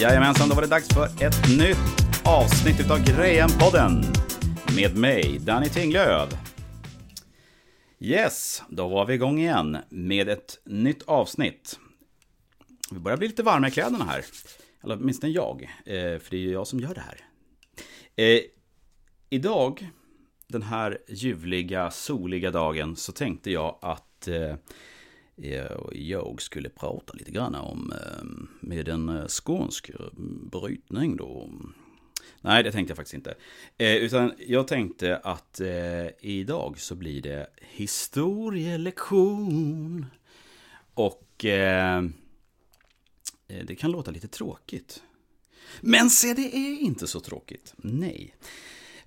[0.00, 4.04] Jajamensan, då var det dags för ett nytt avsnitt utav Grejen-podden.
[4.76, 6.28] Med mig, Danny Tinglöf.
[7.98, 11.78] Yes, då var vi igång igen med ett nytt avsnitt.
[12.90, 14.24] Vi börjar bli lite varma i kläderna här.
[14.84, 17.20] Eller åtminstone jag, eh, för det är ju jag som gör det här.
[18.16, 18.40] Eh,
[19.30, 19.90] idag,
[20.46, 24.54] den här ljuvliga, soliga dagen, så tänkte jag att eh,
[25.92, 28.24] jag skulle prata lite grann om eh,
[28.60, 29.90] med en eh, skånsk
[30.50, 31.50] brytning då.
[32.40, 33.34] Nej, det tänkte jag faktiskt inte.
[33.78, 35.60] Eh, utan jag tänkte att
[36.20, 40.06] idag så blir det historielektion.
[40.94, 41.26] Och
[43.46, 45.02] det kan låta lite tråkigt.
[45.80, 47.74] Men se, det är inte så tråkigt.
[47.76, 48.34] Nej.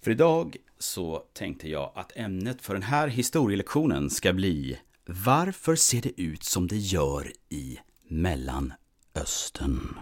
[0.01, 6.01] För idag så tänkte jag att ämnet för den här historielektionen ska bli varför ser
[6.01, 9.97] det ut som det gör i Mellanöstern?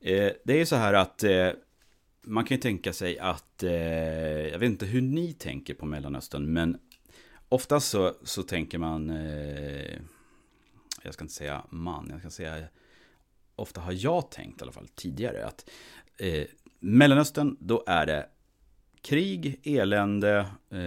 [0.00, 1.50] Eh, det är ju så här att eh,
[2.22, 3.72] man kan ju tänka sig att, eh,
[4.48, 6.78] jag vet inte hur ni tänker på Mellanöstern, men
[7.48, 9.98] oftast så, så tänker man, eh,
[11.02, 12.64] jag ska inte säga man, jag ska säga
[13.56, 15.70] ofta har jag tänkt i alla fall tidigare att
[16.18, 16.44] eh,
[16.80, 18.28] Mellanöstern, då är det
[19.00, 20.38] krig, elände,
[20.70, 20.78] eh,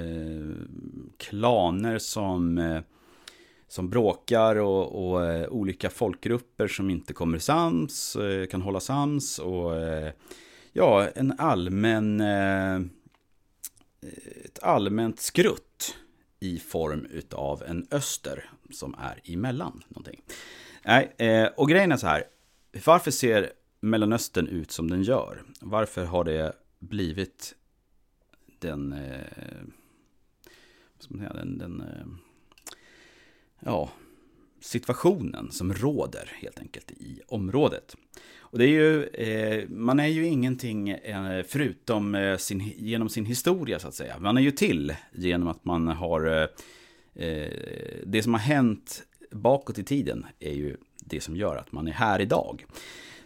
[1.17, 2.81] klaner som, eh,
[3.67, 9.39] som bråkar och, och eh, olika folkgrupper som inte kommer sams, eh, kan hålla sams
[9.39, 9.71] och
[10.73, 12.21] ja, en allmän
[14.45, 15.95] ett allmänt skrutt
[16.39, 20.21] i form utav en öster som är emellan någonting.
[20.85, 22.23] Nej, och grejen är så här,
[22.85, 25.43] varför ser Mellanöstern ut som den gör?
[25.61, 27.55] Varför har det blivit
[28.59, 28.95] den,
[31.05, 32.05] som säga, den, den eh,
[33.59, 33.89] ja,
[34.59, 37.95] situationen som råder helt enkelt i området.
[38.37, 43.25] Och det är ju, eh, man är ju ingenting eh, förutom eh, sin, genom sin
[43.25, 44.19] historia så att säga.
[44.19, 47.51] Man är ju till genom att man har, eh, eh,
[48.05, 51.91] det som har hänt bakåt i tiden är ju det som gör att man är
[51.91, 52.65] här idag.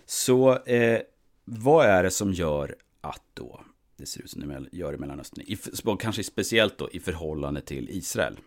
[0.05, 0.99] Så eh,
[1.45, 3.61] vad är det som gör att då
[3.99, 5.43] det ser ut som det gör i Mellanöstern?
[5.47, 5.57] I,
[5.99, 8.37] kanske speciellt då i förhållande till Israel.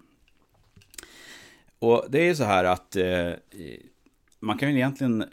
[1.78, 3.32] Och det är ju så här att eh,
[4.40, 5.24] man kan ju egentligen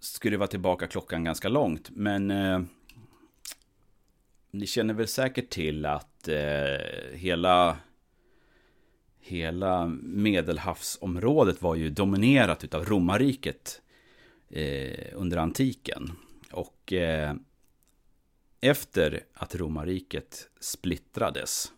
[0.00, 2.60] skruva tillbaka klockan ganska långt, men eh,
[4.50, 7.76] ni känner väl säkert till att eh, hela
[9.26, 13.82] hela medelhavsområdet var ju dominerat av romarriket
[14.50, 16.12] eh, under antiken.
[16.52, 17.34] Och eh,
[18.60, 21.72] efter att romarriket splittrades,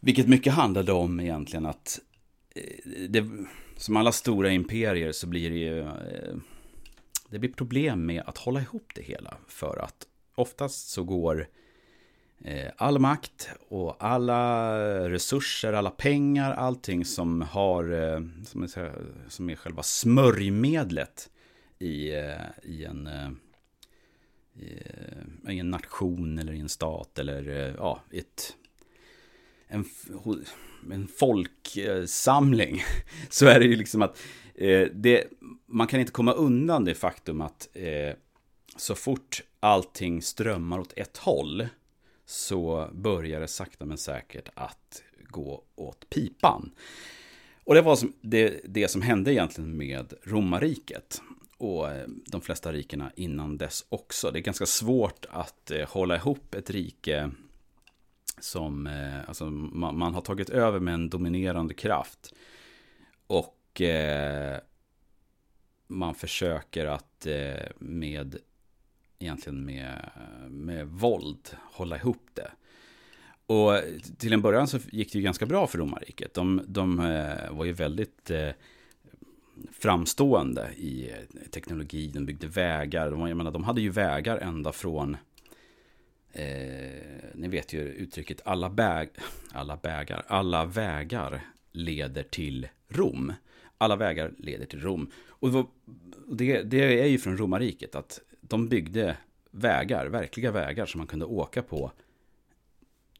[0.00, 2.00] vilket mycket handlade om egentligen att
[2.54, 3.28] eh, det,
[3.76, 6.36] som alla stora imperier så blir det ju eh,
[7.28, 9.36] det blir problem med att hålla ihop det hela.
[9.48, 11.48] För att oftast så går
[12.44, 17.84] eh, all makt och alla resurser, alla pengar, allting som har,
[18.44, 18.92] som är,
[19.28, 21.30] som är själva smörjmedlet
[21.78, 22.08] i,
[22.62, 23.08] i en
[24.60, 28.56] Eh, i en nation eller i en stat eller eh, ja, ett,
[29.66, 29.84] en,
[30.92, 32.82] en folksamling.
[33.30, 34.18] Så är det ju liksom att
[34.54, 35.24] eh, det,
[35.66, 37.68] man kan inte komma undan det faktum att
[38.76, 41.66] så fort allting strömmar åt ett håll
[42.26, 46.70] så börjar det sakta men säkert att gå åt pipan.
[47.64, 51.22] Och det var som, det, det som hände egentligen med romarriket.
[51.62, 54.30] Och eh, de flesta rikena innan dess också.
[54.30, 57.30] Det är ganska svårt att eh, hålla ihop ett rike
[58.40, 62.34] som eh, alltså, man, man, har tagit över med en dominerande kraft.
[63.26, 64.58] Och eh,
[65.86, 68.36] man försöker att eh, med
[69.18, 70.10] egentligen med,
[70.48, 72.50] med våld hålla ihop det.
[73.46, 73.72] Och
[74.18, 76.34] till en början så gick det ju ganska bra för romarriket.
[76.34, 78.50] De, de eh, var ju väldigt eh,
[79.72, 81.12] framstående i
[81.50, 83.10] teknologi, de byggde vägar.
[83.10, 85.16] De, jag menar, de hade ju vägar ända från,
[86.32, 86.44] eh,
[87.34, 89.08] ni vet ju uttrycket alla, bäg,
[89.52, 93.32] alla, bägar, alla vägar leder till Rom.
[93.78, 95.10] Alla vägar leder till Rom.
[95.26, 95.70] Och
[96.28, 99.16] det, det är ju från romarriket att de byggde
[99.50, 101.92] vägar, verkliga vägar som man kunde åka på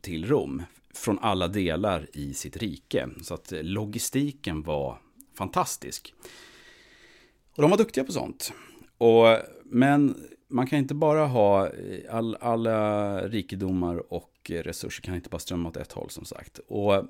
[0.01, 0.63] till Rom
[0.95, 3.09] från alla delar i sitt rike.
[3.23, 4.99] Så att logistiken var
[5.35, 6.15] fantastisk.
[7.57, 8.53] Och de var duktiga på sånt.
[8.99, 15.29] Och, men man kan inte bara ha eh, all, alla rikedomar och resurser kan inte
[15.29, 16.61] bara strömma åt ett håll som sagt.
[16.69, 17.05] Och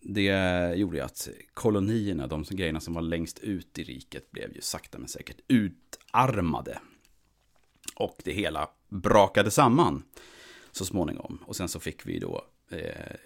[0.00, 4.60] det gjorde ju att kolonierna, de grejerna som var längst ut i riket, blev ju
[4.60, 6.78] sakta men säkert utarmade
[7.94, 10.02] Och det hela brakade samman
[10.72, 11.38] så småningom.
[11.46, 13.16] Och sen så fick vi då eh,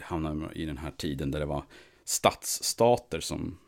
[0.00, 1.64] hamna i den här tiden där det var
[2.04, 3.58] stadsstater som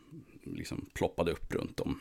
[0.45, 2.01] liksom ploppade upp runt om.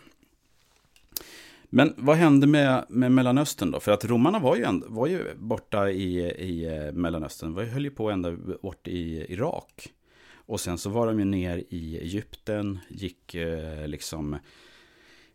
[1.73, 3.79] Men vad hände med, med Mellanöstern då?
[3.79, 7.55] För att romarna var ju, ändå, var ju borta i, i eh, Mellanöstern.
[7.55, 9.93] De höll ju på ända bort i Irak.
[10.33, 14.37] Och sen så var de ju ner i Egypten, gick eh, liksom...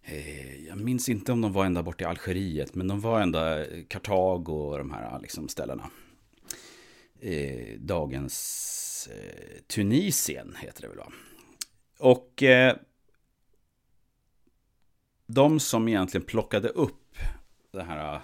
[0.02, 3.66] Eh, jag minns inte om de var ända bort i Algeriet, men de var ända
[3.66, 5.90] eh, Kartago och de här eh, liksom ställena.
[7.20, 11.12] Eh, dagens eh, Tunisien heter det väl va?
[11.98, 12.76] Och eh,
[15.26, 17.18] de som egentligen plockade upp
[17.72, 18.20] det här äh,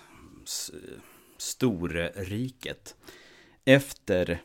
[1.36, 2.96] storriket
[3.64, 4.42] efter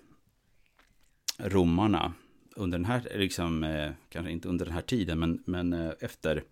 [1.38, 2.13] romarna
[2.56, 6.44] under den här, liksom, äh, kanske inte under den här tiden, men, men äh, efter,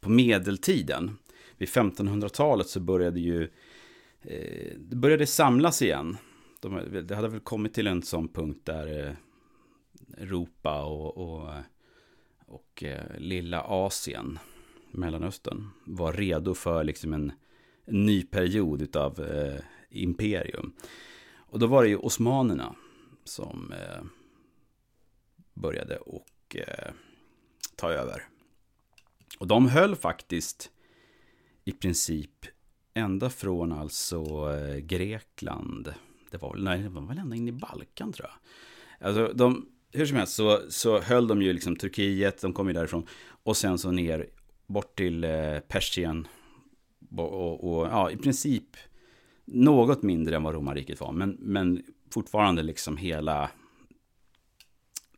[0.00, 1.18] på medeltiden.
[1.56, 3.50] Vid 1500-talet så började ju,
[4.76, 6.16] det började samlas igen.
[6.60, 9.16] De, det hade väl kommit till en sån punkt där
[10.16, 11.54] Europa och, och,
[12.46, 12.84] och
[13.18, 14.38] lilla Asien
[14.90, 17.32] Mellanöstern var redo för liksom en,
[17.86, 20.72] ny period av eh, imperium.
[21.36, 22.74] Och då var det ju osmanerna
[23.24, 24.04] som eh,
[25.54, 26.92] började och eh,
[27.76, 28.22] ta över.
[29.38, 30.70] Och de höll faktiskt
[31.64, 32.46] i princip
[32.94, 35.94] ända från alltså eh, Grekland.
[36.30, 38.38] Det var, nej, det var väl ända in i Balkan tror jag.
[39.08, 42.72] Alltså de, hur som helst så, så höll de ju liksom Turkiet, de kom ju
[42.72, 43.06] därifrån.
[43.42, 44.26] Och sen så ner
[44.68, 46.28] bort till eh, Persien.
[47.16, 48.76] Och, och, och, ja, i princip
[49.44, 51.12] något mindre än vad romarriket var.
[51.12, 53.50] Men, men fortfarande liksom hela,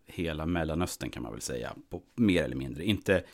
[0.06, 1.74] hela Mellanöstern kan man väl säga.
[1.88, 2.84] På, mer eller mindre.
[2.84, 3.24] Inte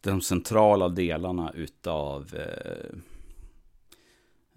[0.00, 2.98] de centrala delarna utav eh,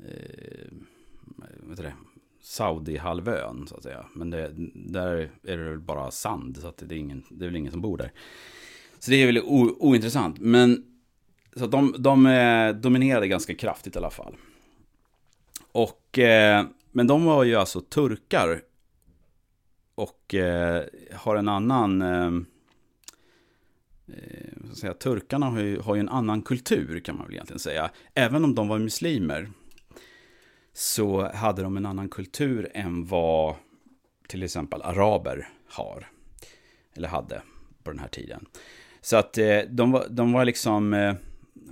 [0.08, 1.94] eh,
[2.42, 4.06] Saudi-halvön så att säga.
[4.16, 7.48] Men det, där är det väl bara sand så att det är, ingen, det är
[7.48, 8.12] väl ingen som bor där.
[9.00, 9.42] Så det är väl
[9.80, 10.40] ointressant.
[10.40, 10.86] Men
[11.56, 14.36] så de, de eh, dominerade ganska kraftigt i alla fall.
[15.72, 18.62] Och, eh, men de var ju alltså turkar.
[19.96, 22.02] Och eh, har en annan...
[22.02, 22.32] Eh,
[24.08, 27.92] eh säga, turkarna har ju, har ju en annan kultur kan man väl egentligen säga.
[28.14, 29.52] Även om de var muslimer.
[30.74, 33.56] Så hade de en annan kultur än vad
[34.28, 36.08] till exempel araber har.
[36.94, 37.42] Eller hade
[37.84, 38.46] på den här tiden.
[39.10, 41.16] Så att eh, de, var, de var liksom, eh,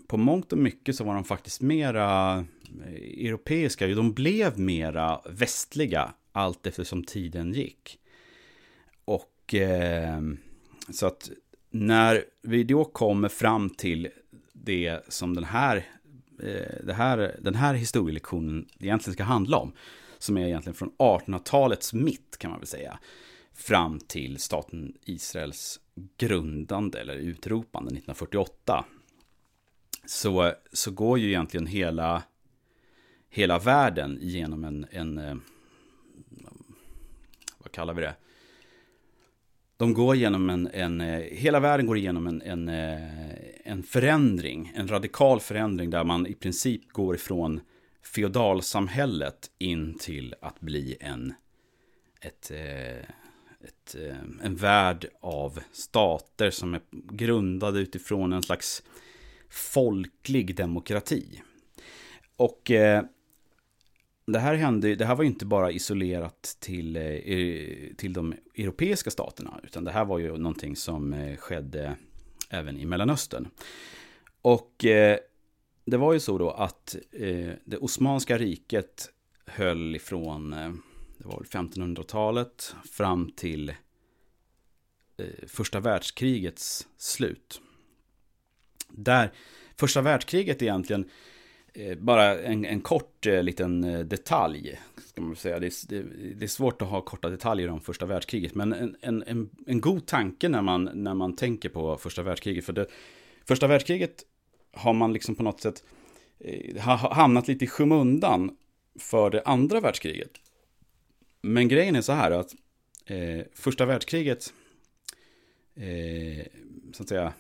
[0.08, 2.36] på mångt och mycket så var de faktiskt mera
[2.86, 3.88] eh, europeiska.
[3.88, 8.00] De blev mera västliga allt eftersom tiden gick.
[9.06, 10.22] Och eh,
[10.90, 11.30] så att
[11.70, 14.08] när vi då kommer fram till
[14.54, 15.78] det som den här,
[16.44, 19.74] eh, det här, den här historielektionen egentligen ska handla om.
[20.18, 23.00] Som är egentligen från 1800-talets mitt kan man väl säga.
[23.54, 25.80] Fram till staten Israels
[26.18, 28.86] grundande eller utropande 1948
[30.06, 32.24] så, så går ju egentligen hela,
[33.30, 35.36] hela världen genom en, en eh,
[37.58, 38.16] vad kallar vi det?
[39.78, 43.02] De går genom en, en eh, hela världen går igenom en, en, eh,
[43.64, 47.60] en förändring, en radikal förändring där man i princip går ifrån
[48.04, 51.34] feodalsamhället in till att bli en,
[52.22, 52.52] ett,
[53.64, 58.84] ett, eh, en värld av stater som är grundade utifrån en slags
[59.50, 61.42] folklig demokrati.
[62.36, 63.04] Och eh,
[64.26, 69.10] det här hände, det här var ju inte bara isolerat till, eh, till de europeiska
[69.10, 71.96] staterna, utan det här var ju någonting som eh, skedde
[72.50, 73.48] även i Mellanöstern.
[74.42, 75.18] Och eh,
[75.86, 79.10] det var ju så då att eh, det Osmanska riket
[79.46, 80.74] höll ifrån eh,
[81.28, 83.70] var 1500-talet fram till
[85.18, 87.62] eh, första världskrigets slut.
[88.90, 89.32] Där
[89.76, 91.10] första världskriget egentligen
[91.74, 94.80] eh, bara en, en kort eh, liten eh, detalj.
[95.06, 95.60] Ska man säga.
[95.60, 96.04] Det, det,
[96.36, 98.56] det, är svårt att ha korta detaljer om första världskriget.
[98.56, 102.66] Men en, en, en, en god tanke när man, när man tänker på första världskriget.
[102.66, 102.88] För det,
[103.48, 104.24] första världskriget
[104.74, 105.84] har man liksom på något sätt
[106.40, 106.78] eh,
[107.12, 108.58] hamnat lite i skymundan
[109.00, 110.32] för det andra världskriget.
[111.48, 112.56] Men grejen är så här att
[113.06, 114.54] eh, första världskriget
[115.76, 116.46] eh,
[116.94, 117.34] så att säga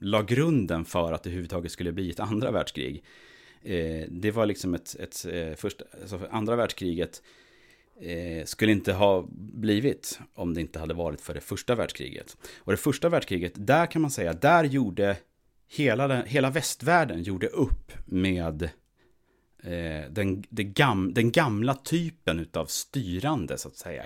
[0.00, 3.04] la grunden för att det överhuvudtaget skulle bli ett andra världskrig.
[3.62, 7.22] Eh, det var liksom ett, ett eh, första, alltså andra världskriget
[8.00, 12.36] eh, skulle inte ha blivit om det inte hade varit för det första världskriget.
[12.56, 15.16] Och det första världskriget, där kan man säga, där gjorde
[15.68, 18.70] hela, den, hela västvärlden gjorde upp med eh,
[19.64, 24.04] Eh, den, gam, den gamla typen av styrande, så att säga.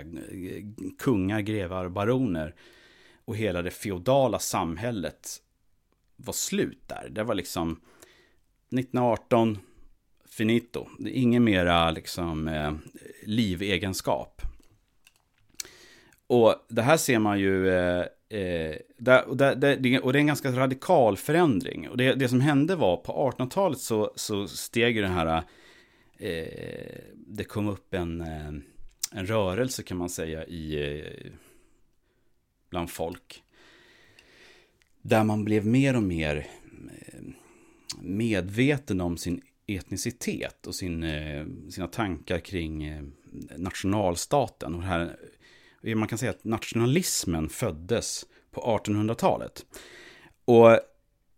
[0.98, 2.54] Kungar, grevar, baroner.
[3.24, 5.28] Och hela det feodala samhället
[6.16, 7.08] var slut där.
[7.10, 9.58] Det var liksom 1918,
[10.28, 10.88] finito.
[10.98, 12.72] Det är ingen mera liksom eh,
[13.22, 14.42] livegenskap.
[16.26, 20.20] Och det här ser man ju, eh, eh, där, och, där, där, och det är
[20.20, 21.88] en ganska radikal förändring.
[21.88, 25.42] Och det, det som hände var på 1800-talet så, så steg ju den här,
[26.18, 28.48] eh, det kom upp en, eh,
[29.12, 31.30] en rörelse kan man säga i, eh,
[32.70, 33.42] bland folk.
[35.02, 37.20] Där man blev mer och mer eh,
[38.00, 41.04] medveten om sin etnicitet och sin,
[41.70, 43.02] sina tankar kring
[43.56, 44.74] nationalstaten.
[44.74, 45.16] Och det här
[45.88, 49.66] Eh, man kan säga att nationalismen föddes på 1800-talet.
[50.44, 50.80] Och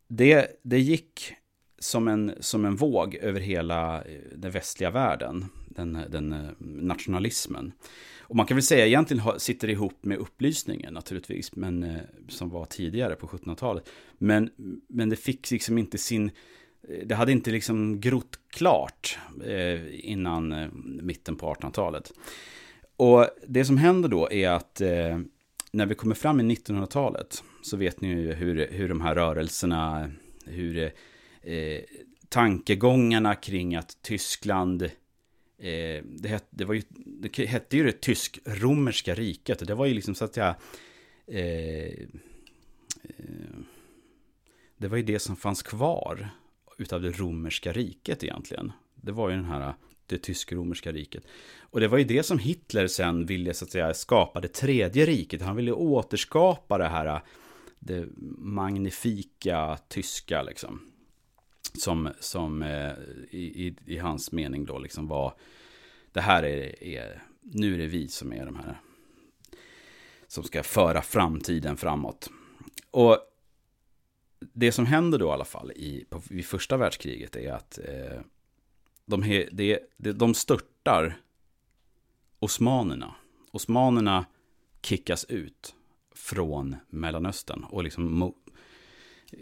[0.08, 1.32] det, det gick
[1.78, 7.72] som en, som en våg över hela eh, den västliga världen, den, den eh, nationalismen.
[8.20, 12.64] Och man kan väl säga egentligen sitter det ihop med upplysningen naturligtvis, men, som var
[12.64, 13.88] tidigare på 1700-talet.
[14.18, 14.50] Men,
[14.88, 16.30] men det fick liksom inte sin,
[17.04, 19.18] det hade inte liksom grott klart
[19.90, 20.70] innan
[21.02, 22.12] mitten på 1800-talet.
[23.00, 25.18] Och det som händer då är att eh,
[25.72, 30.10] när vi kommer fram i 1900-talet så vet ni ju hur, hur de här rörelserna,
[30.46, 30.92] hur
[31.42, 31.80] eh,
[32.28, 39.14] tankegångarna kring att Tyskland eh, det, het, det, var ju, det hette ju det tysk-romerska
[39.14, 39.66] riket.
[39.66, 40.54] Det var ju liksom så att jag...
[41.26, 41.84] Eh,
[43.02, 43.58] eh,
[44.76, 46.28] det var ju det som fanns kvar
[46.78, 48.72] utav det romerska riket egentligen.
[48.94, 49.74] Det var ju den här
[50.10, 51.24] det tysk-romerska riket.
[51.60, 55.06] Och det var ju det som Hitler sen ville så att säga skapa det tredje
[55.06, 55.42] riket.
[55.42, 57.22] Han ville återskapa det här
[57.78, 60.80] det magnifika tyska liksom.
[61.74, 62.92] Som, som eh,
[63.30, 65.34] i, i, i, hans mening då liksom var
[66.12, 68.80] det här är, är, nu är det vi som är de här
[70.26, 72.30] som ska föra framtiden framåt.
[72.90, 73.18] Och
[74.52, 78.20] det som händer då i alla fall i, på, i första världskriget är att eh,
[79.10, 81.16] de, he, de, de störtar
[82.38, 83.14] osmanerna.
[83.52, 84.26] Osmanerna
[84.82, 85.74] kickas ut
[86.14, 87.64] från Mellanöstern.
[87.64, 88.34] Och liksom,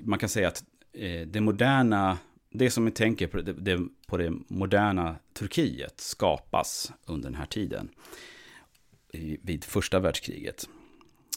[0.02, 2.18] man kan säga att eh, det moderna,
[2.50, 7.46] det som vi tänker på det, det, på det moderna Turkiet skapas under den här
[7.46, 7.88] tiden.
[9.42, 10.68] vid första världskriget.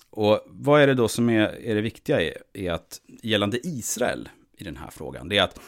[0.10, 4.30] Och vad är det då som är, är det viktiga är, är att gällande Israel
[4.58, 5.60] i den här frågan, det är att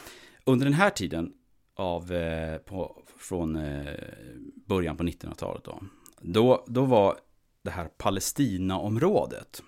[0.43, 1.33] under den här tiden
[1.75, 3.93] av, eh, på, från eh,
[4.65, 5.63] början på 1900-talet.
[5.63, 5.79] Då.
[6.21, 7.17] Då, då var
[7.61, 9.63] det här Palestinaområdet,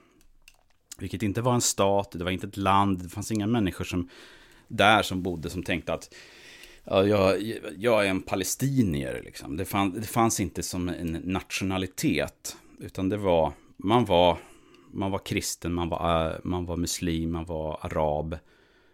[0.98, 4.10] vilket inte var en stat, det var inte ett land, det fanns inga människor som,
[4.68, 6.14] där som bodde som tänkte att
[6.84, 7.42] ja, jag,
[7.78, 9.22] jag är en palestinier.
[9.26, 9.58] Liksom.
[9.58, 14.38] Det, fann, det fanns inte som en nationalitet, utan det var, man var,
[14.92, 18.38] man var kristen, man var, eh, man var muslim, man var arab.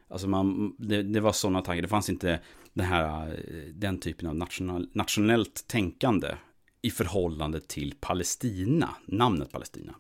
[0.08, 2.40] Alltså man, det, det var sådana tankar, det fanns inte
[2.74, 6.36] den, här, eh, den typen av national, nationellt tänkande
[6.82, 9.96] i förhållande till Palestina, namnet Palestina.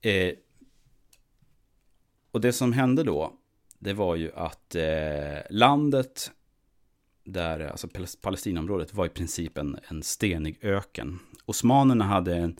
[0.00, 0.34] Eh,
[2.30, 3.32] och det som hände då,
[3.78, 6.30] det var ju att eh, landet
[7.24, 7.88] där, alltså
[8.20, 11.18] Palestinaområdet var i princip en, en stenig öken.
[11.44, 12.56] Osmanerna hade, en,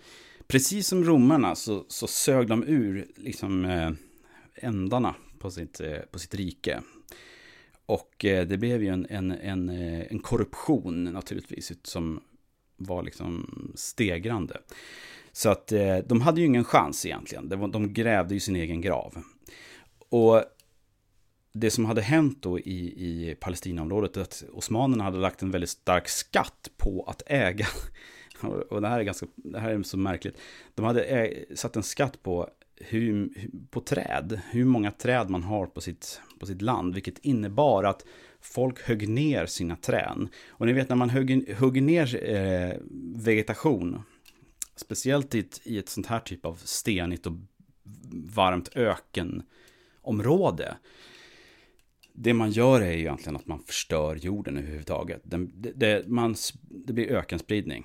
[0.46, 3.90] precis som romarna, så, så sög de ur liksom eh,
[4.54, 6.82] ändarna på sitt, eh, på sitt rike.
[7.86, 12.20] Och eh, det blev ju en, en, en, eh, en korruption naturligtvis som
[12.76, 14.60] var liksom stegrande.
[15.32, 17.48] Så att eh, de hade ju ingen chans egentligen.
[17.48, 19.22] De grävde ju sin egen grav.
[20.08, 20.44] Och
[21.52, 25.70] det som hade hänt då i, i Palestinaområdet är att osmanerna hade lagt en väldigt
[25.70, 27.66] stark skatt på att äga.
[28.70, 30.38] Och det här är ganska, det här är så märkligt.
[30.74, 33.32] De hade satt en skatt på hur,
[33.70, 38.04] på träd, hur många träd man har på sitt, på sitt land, vilket innebar att
[38.40, 40.28] folk högg ner sina trän.
[40.48, 42.72] Och ni vet när man hugger, högg ner eh,
[43.16, 44.02] vegetation,
[44.76, 47.32] speciellt i ett, i ett sånt här typ av stenigt och
[48.34, 50.76] varmt ökenområde,
[52.12, 55.20] det man gör är ju egentligen att man förstör jorden överhuvudtaget.
[55.24, 57.84] Det, det, det, man, det blir ökenspridning.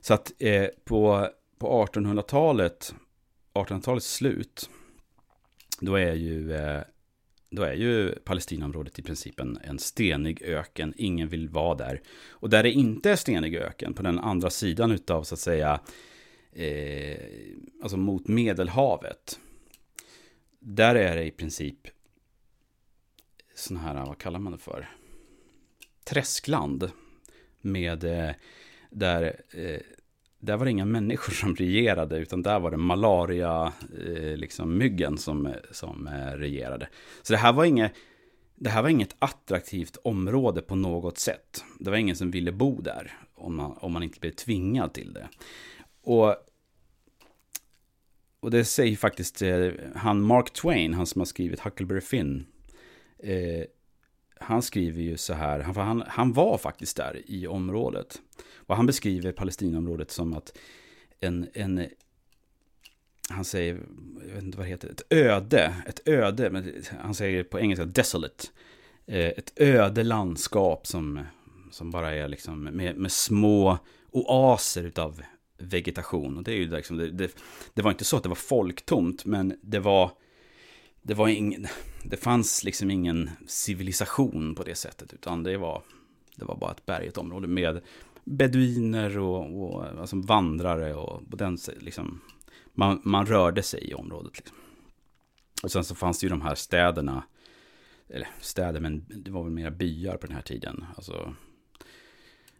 [0.00, 2.94] Så att eh, på, på 1800-talet
[3.54, 4.70] 1800-talets slut,
[5.80, 6.82] då är ju, eh,
[7.54, 10.94] då är ju Palestinaområdet i princip en, en stenig öken.
[10.96, 12.02] Ingen vill vara där.
[12.28, 15.80] Och där det inte är stenig öken, på den andra sidan utav så att säga,
[16.52, 17.16] eh,
[17.82, 19.40] alltså mot Medelhavet,
[20.58, 21.88] där är det i princip
[23.54, 24.88] sådana här, vad kallar man det för?
[26.04, 26.90] träskland
[27.60, 28.34] med eh,
[28.90, 29.80] där, eh,
[30.44, 33.72] där var det inga människor som regerade, utan där var det malaria,
[34.06, 36.88] eh, liksom myggen som, som eh, regerade.
[37.22, 37.92] Så det här var inget,
[38.54, 41.64] det här var inget attraktivt område på något sätt.
[41.80, 45.12] Det var ingen som ville bo där, om man, om man inte blev tvingad till
[45.12, 45.28] det.
[46.02, 46.36] Och,
[48.40, 52.46] och det säger faktiskt eh, han Mark Twain, han som har skrivit Huckleberry Finn,
[53.18, 53.64] eh,
[54.44, 58.20] han skriver ju så här, han, han, han var faktiskt där i området.
[58.56, 60.58] Och han beskriver Palestinaområdet som att
[61.20, 61.86] en, en
[63.28, 63.80] han säger,
[64.28, 67.84] jag vet inte vad det heter, ett öde, ett öde, men han säger på engelska
[67.84, 68.48] desolate.
[69.06, 71.20] Eh, ett öde landskap som,
[71.70, 73.78] som bara är liksom med, med små
[74.10, 75.22] oaser utav
[75.58, 76.36] vegetation.
[76.36, 77.36] Och det är ju liksom, det, det,
[77.74, 80.10] det var inte så att det var folktomt, men det var
[81.06, 81.66] det var ingen,
[82.02, 85.82] det fanns liksom ingen civilisation på det sättet, utan det var,
[86.36, 87.80] det var bara ett berget område med
[88.24, 92.20] beduiner och, och alltså vandrare och, på den, liksom,
[92.72, 94.36] man, man rörde sig i området.
[94.36, 94.56] Liksom.
[95.62, 97.24] Och sen så fanns det ju de här städerna,
[98.08, 100.84] eller städer, men det var väl mera byar på den här tiden.
[100.96, 101.34] Alltså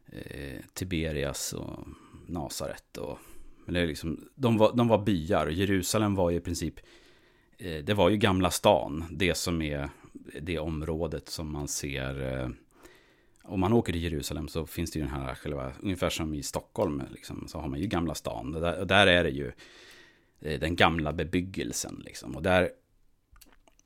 [0.06, 1.88] eh, Tiberias och
[2.26, 3.18] Nasaret och
[3.66, 5.46] men det är liksom, de, var, de var byar.
[5.46, 7.03] Jerusalem var ju i princip Eh,
[7.58, 9.88] Eh, det var ju Gamla stan, det som är
[10.40, 12.40] det området som man ser.
[12.40, 12.48] Eh,
[13.42, 16.42] om man åker till Jerusalem så finns det ju den här själva, ungefär som i
[16.42, 18.52] Stockholm, liksom, så har man ju Gamla stan.
[18.52, 19.52] Där, där är det ju
[20.40, 22.02] eh, den gamla bebyggelsen.
[22.04, 22.36] Liksom.
[22.36, 22.70] Och där,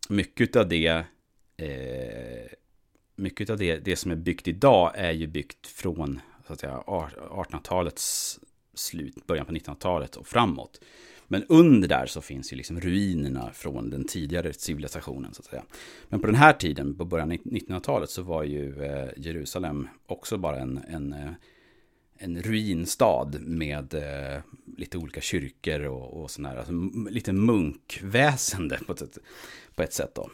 [0.09, 1.05] mycket av det,
[1.57, 2.47] eh,
[3.17, 8.39] mycket av det, det som är byggt idag är ju byggt från 1800-talets
[8.75, 10.81] slut, början på 1900-talet och framåt.
[11.29, 15.63] Men under där så finns ju liksom ruinerna från den tidigare civilisationen så att säga.
[16.09, 20.39] Men på den här tiden, på början av 1900-talet, så var ju eh, Jerusalem också
[20.39, 21.31] bara en, en, eh,
[22.17, 24.43] en ruinstad med eh,
[24.77, 26.57] lite olika kyrkor och, och sådär.
[26.57, 26.73] Alltså,
[27.11, 29.19] lite munkväsende på ett,
[29.75, 30.31] på ett sätt då.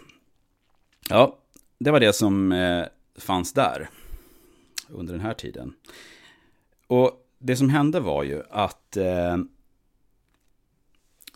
[1.08, 1.38] Ja,
[1.78, 2.54] det var det som
[3.18, 3.88] fanns där
[4.88, 5.74] under den här tiden.
[6.86, 9.36] Och det som hände var ju att eh,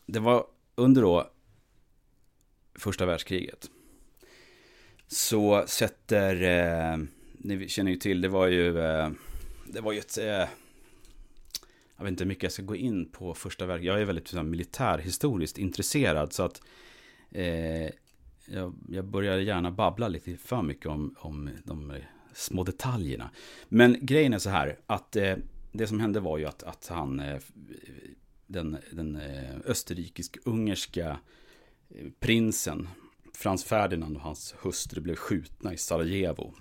[0.09, 1.31] det var under då
[2.75, 3.71] första världskriget.
[5.07, 6.99] Så sätter, eh,
[7.33, 9.11] ni känner ju till, det var ju, eh,
[9.67, 10.49] det var ju ett, eh,
[11.97, 13.95] jag vet inte hur mycket jag ska gå in på första världskriget.
[13.95, 16.63] Jag är väldigt så, militärhistoriskt intresserad så att
[17.31, 17.91] eh,
[18.47, 21.93] jag, jag börjar gärna babbla lite för mycket om, om de
[22.35, 23.31] små detaljerna.
[23.69, 25.37] Men grejen är så här att eh,
[25.73, 27.39] det som hände var ju att, att han eh,
[28.49, 31.19] den, den eh, österrikisk-ungerska
[31.95, 32.89] eh, prinsen
[33.35, 36.55] Frans Ferdinand och hans hustru blev skjutna i Sarajevo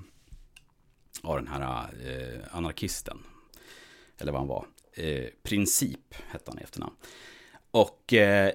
[1.24, 3.24] av den här eh, anarkisten.
[4.18, 4.66] Eller vad han var.
[4.94, 6.96] Eh, Princip hette han i efternamn.
[7.72, 8.54] Och eh,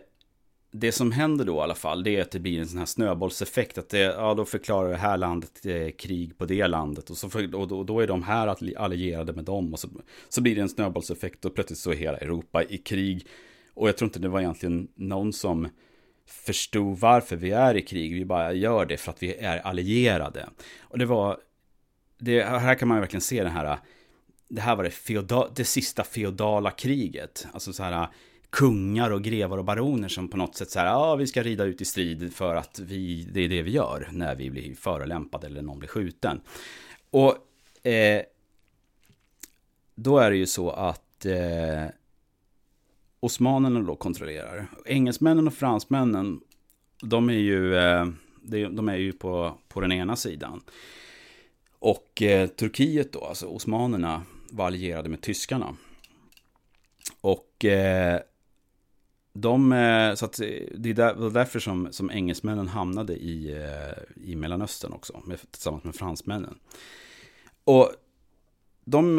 [0.74, 2.86] det som händer då i alla fall, det är att det blir en sån här
[2.86, 3.78] snöbollseffekt.
[3.78, 7.10] Att det, ja, då förklarar det här landet eh, krig på det landet.
[7.10, 9.72] Och, så för, och, då, och då är de här allierade med dem.
[9.72, 9.88] Och så,
[10.28, 13.26] så blir det en snöbollseffekt och plötsligt så är hela Europa i krig.
[13.74, 15.68] Och jag tror inte det var egentligen någon som
[16.26, 18.14] förstod varför vi är i krig.
[18.14, 20.48] Vi bara gör det för att vi är allierade.
[20.80, 21.38] Och det var,
[22.18, 23.78] det, här kan man verkligen se den här,
[24.48, 27.46] det här var det, feodal, det sista feodala kriget.
[27.52, 28.08] Alltså så här
[28.52, 31.64] kungar och grevar och baroner som på något sätt så här, ja, vi ska rida
[31.64, 35.46] ut i strid för att vi, det är det vi gör när vi blir förolämpade
[35.46, 36.40] eller någon blir skjuten.
[37.10, 38.22] Och eh,
[39.94, 41.86] då är det ju så att eh,
[43.20, 44.66] osmanerna då kontrollerar.
[44.86, 46.40] Engelsmännen och fransmännen,
[47.02, 48.06] de är ju, eh,
[48.70, 50.60] de är ju på, på den ena sidan.
[51.78, 55.76] Och eh, Turkiet då, alltså osmanerna, var allierade med tyskarna.
[57.20, 58.20] Och eh,
[59.32, 64.36] de, eh, så att eh, det är därför som, som engelsmännen hamnade i, eh, i
[64.36, 66.58] Mellanöstern också, med, tillsammans med fransmännen.
[67.64, 67.92] Och
[68.84, 69.16] de,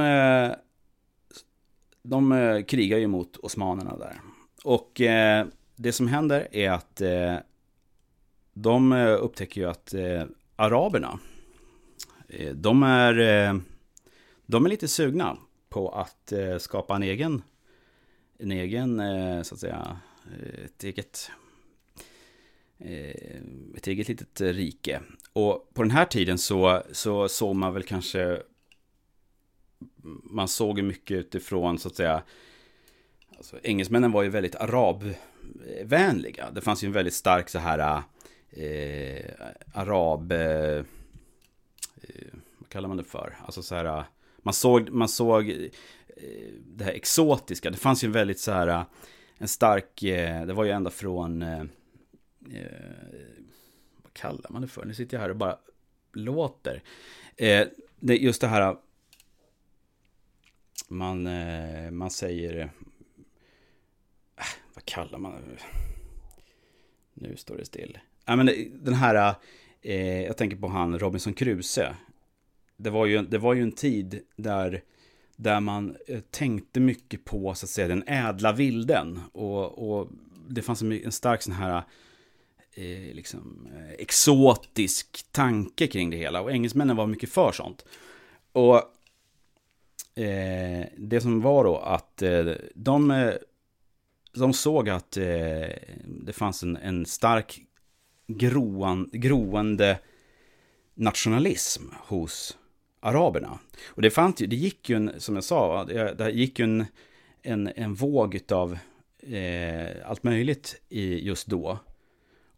[2.04, 4.22] de krigar ju mot osmanerna där.
[4.64, 5.02] Och
[5.76, 7.02] det som händer är att
[8.54, 9.94] de upptäcker ju att
[10.56, 11.20] araberna,
[12.54, 13.14] de är,
[14.46, 15.38] de är lite sugna
[15.70, 17.42] på att skapa en egen
[18.44, 21.32] en egen, eh, så att säga, eh, ett eget,
[22.78, 23.42] eh,
[23.76, 25.02] ett eget litet rike.
[25.34, 28.42] Och på den här tiden så, så såg man väl kanske,
[30.24, 32.24] man såg mycket utifrån så att säga,
[33.38, 36.52] alltså, engelsmännen var ju väldigt arabvänliga.
[36.52, 38.04] Det fanns ju en väldigt stark så här
[38.50, 39.26] eh,
[39.74, 40.84] arab, eh,
[42.70, 43.38] kallar man det för?
[43.46, 44.04] Alltså så här,
[44.38, 45.70] man såg, man såg
[46.18, 47.70] Eh, det här exotiska.
[47.70, 48.84] Det fanns ju en väldigt så här, eh,
[49.38, 51.64] en stark, eh, det var ju ända från, eh,
[54.04, 54.86] vad kallar man det för?
[54.86, 55.58] Nu sitter jag här och bara
[56.14, 56.84] låter.
[58.00, 58.78] Det, just det här,
[60.88, 61.30] man,
[61.98, 65.64] man säger, äh, vad kallar man det?
[67.14, 67.98] Nu står det still.
[68.26, 69.36] Ja, men den här,
[69.82, 71.96] eh, jag tänker på han Robinson Crusoe.
[72.78, 74.84] Det var ju, det var ju en tid där,
[75.36, 79.20] där man eh, tänkte mycket på så att säga den ädla vilden.
[79.32, 80.10] Och, och
[80.48, 81.84] det fanns en, en stark sån här
[82.74, 86.42] eh, liksom, eh, exotisk tanke kring det hela.
[86.42, 87.86] Och engelsmännen var mycket för sånt.
[88.52, 88.76] Och
[90.16, 93.34] eh, det som var då att eh, de, eh,
[94.34, 95.12] de såg att
[96.06, 97.62] det fanns en, en stark
[98.28, 100.00] groan, groende
[100.94, 102.58] nationalism hos
[103.04, 103.60] araberna.
[103.88, 106.64] Och det, fanns ju, det gick ju en, som jag sa, det, det gick ju
[106.66, 106.86] en,
[107.42, 108.78] en, en våg av
[109.28, 111.80] eh, allt möjligt i just då.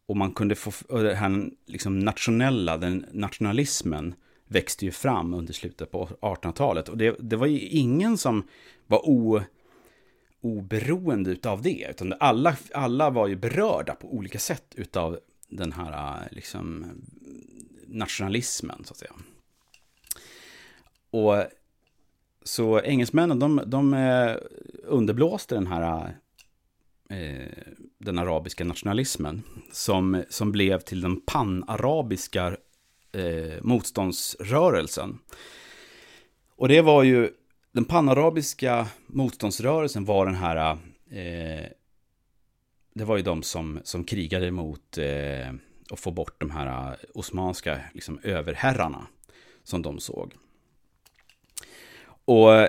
[0.05, 4.13] Och man kunde få, och det här liksom nationella, den nationalismen
[4.47, 6.89] växte ju fram under slutet på 1800-talet.
[6.89, 8.47] Och det, det var ju ingen som
[8.87, 9.41] var o,
[10.41, 16.27] oberoende utav det, utan alla, alla var ju berörda på olika sätt utav den här
[16.31, 16.85] liksom,
[17.87, 19.11] nationalismen, så att säga.
[21.15, 21.43] Och
[22.43, 24.35] så engelsmännen, de, de eh,
[24.83, 26.15] underblåste den här
[27.09, 27.51] eh,
[27.97, 32.57] den arabiska nationalismen som, som blev till den panarabiska
[33.11, 35.19] eh, motståndsrörelsen.
[36.55, 37.29] Och det var ju,
[37.71, 40.77] den panarabiska motståndsrörelsen var den här
[41.09, 41.69] eh,
[42.93, 45.53] det var ju de som, som krigade mot eh,
[45.91, 49.07] att få bort de här osmanska liksom, överherrarna
[49.63, 50.33] som de såg.
[52.25, 52.67] Och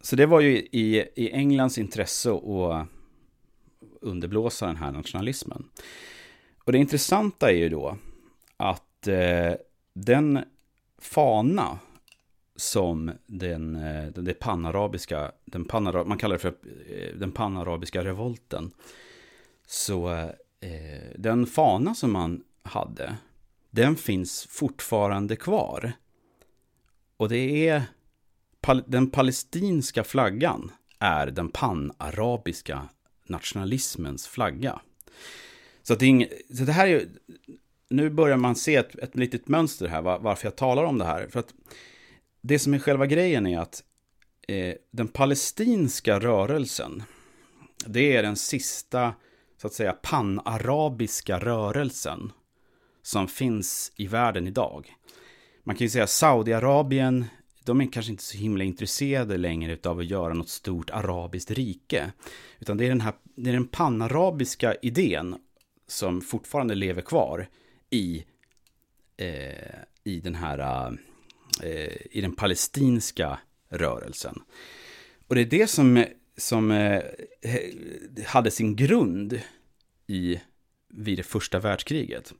[0.00, 2.88] så det var ju i, i Englands intresse att
[4.00, 5.68] underblåsa den här nationalismen.
[6.64, 7.96] Och det intressanta är ju då
[8.56, 9.52] att eh,
[9.92, 10.44] den
[10.98, 11.78] fana
[12.56, 13.72] som den,
[14.12, 16.54] den, det panarabiska, den panara, man kallar det för
[16.88, 18.70] eh, den panarabiska revolten,
[19.66, 20.12] så
[20.60, 23.16] eh, den fana som man hade,
[23.70, 25.92] den finns fortfarande kvar.
[27.16, 27.82] Och det är
[28.86, 32.88] den palestinska flaggan är den panarabiska
[33.26, 34.80] nationalismens flagga.
[35.82, 37.08] Så, att det, ing, så det här är
[37.92, 41.04] nu börjar man se ett, ett litet mönster här, var, varför jag talar om det
[41.04, 41.28] här.
[41.28, 41.54] För att
[42.40, 43.82] det som är själva grejen är att
[44.48, 47.02] eh, den palestinska rörelsen,
[47.86, 49.14] det är den sista
[49.60, 52.32] så att säga panarabiska rörelsen
[53.02, 54.94] som finns i världen idag.
[55.64, 57.24] Man kan ju säga Saudiarabien,
[57.64, 62.12] de är kanske inte så himla intresserade längre av att göra något stort arabiskt rike.
[62.58, 65.36] Utan det är den här, det är den panarabiska idén
[65.86, 67.48] som fortfarande lever kvar
[67.90, 68.24] i,
[69.16, 70.88] eh, i den här,
[71.62, 74.42] eh, i den palestinska rörelsen.
[75.26, 76.04] Och det är det som
[76.36, 77.02] som eh,
[78.26, 79.40] hade sin grund
[80.06, 80.40] i
[80.88, 82.34] vid det första världskriget.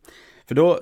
[0.47, 0.81] För då,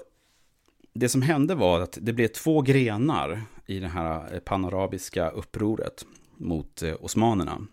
[0.92, 6.06] det som hände var att det blev två grenar i det här eh, panarabiska upproret
[6.37, 7.66] mot eh, osmanerna.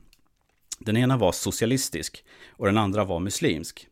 [0.79, 3.87] Den ena var socialistisk och den andra var muslimsk.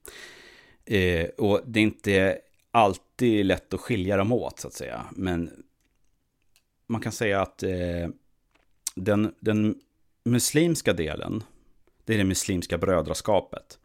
[0.85, 2.37] Eh, och det är inte
[2.71, 5.05] alltid lätt att skilja dem åt så att säga.
[5.11, 5.63] Men
[6.87, 8.09] man kan säga att eh,
[8.95, 9.75] den, den
[10.23, 11.43] muslimska delen,
[12.03, 13.79] det är det muslimska brödraskapet.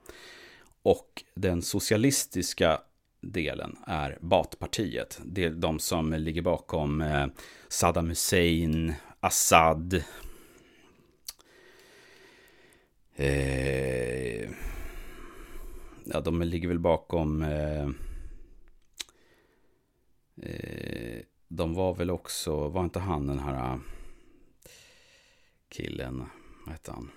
[0.82, 2.80] Och den socialistiska
[3.20, 5.20] delen är Baathpartiet.
[5.24, 7.26] Det är de som ligger bakom eh,
[7.68, 10.02] Saddam Hussein, Assad.
[13.14, 14.50] Eh,
[16.04, 17.42] ja, de ligger väl bakom...
[17.42, 17.88] Eh,
[20.42, 23.78] eh, de var väl också, var inte han den här eh,
[25.68, 26.24] killen,
[26.66, 27.10] vad hette han?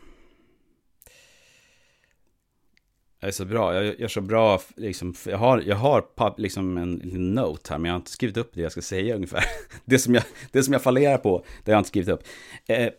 [3.24, 6.96] Jag är så bra, jag gör så bra, liksom, jag har, jag har liksom en
[6.96, 9.44] liten note här, men jag har inte skrivit upp det jag ska säga ungefär.
[9.86, 12.24] Det som jag, det som jag fallerar på, det har jag inte skrivit upp.
[12.66, 12.90] Eh,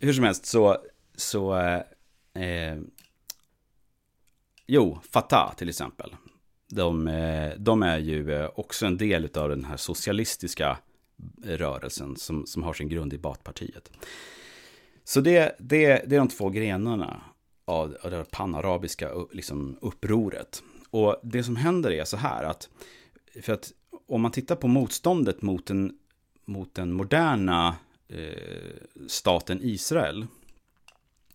[0.00, 0.76] hur som helst, så,
[1.16, 1.80] så eh,
[2.42, 2.78] eh
[4.66, 6.16] jo, Fatah till exempel.
[6.70, 10.78] De, eh, de är ju eh, också en del av den här socialistiska
[11.44, 13.90] rörelsen som, som har sin grund i Batpartiet.
[15.04, 17.22] Så det, det, det är de två grenarna
[17.66, 20.62] av, av det panarabiska liksom, upproret.
[20.90, 22.68] Och det som händer är så här att,
[23.42, 23.72] för att
[24.06, 25.98] om man tittar på motståndet mot, den,
[26.44, 27.76] mot den moderna
[28.08, 30.26] eh, staten Israel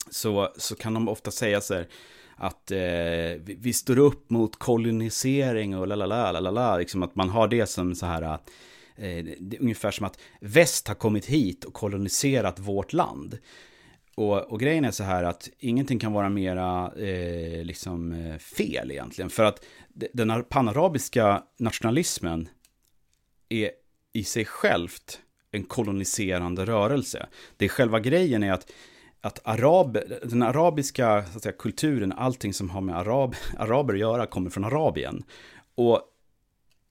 [0.09, 1.87] så, så kan de ofta säga så här
[2.35, 2.77] att eh,
[3.39, 7.95] vi, vi, står upp mot kolonisering och lalala, lalala, liksom att man har det som
[7.95, 8.21] så här,
[8.95, 13.37] eh, det är ungefär som att väst har kommit hit och koloniserat vårt land.
[14.15, 18.91] Och, och grejen är så här att ingenting kan vara mera eh, liksom eh, fel
[18.91, 19.65] egentligen, för att
[20.13, 22.49] den panarabiska nationalismen
[23.49, 23.71] är
[24.13, 25.19] i sig självt
[25.51, 27.27] en koloniserande rörelse.
[27.57, 28.71] Det är själva grejen är att
[29.21, 33.99] att arab, den arabiska så att säga, kulturen, allting som har med arab, araber att
[33.99, 35.23] göra, kommer från Arabien.
[35.75, 36.01] Och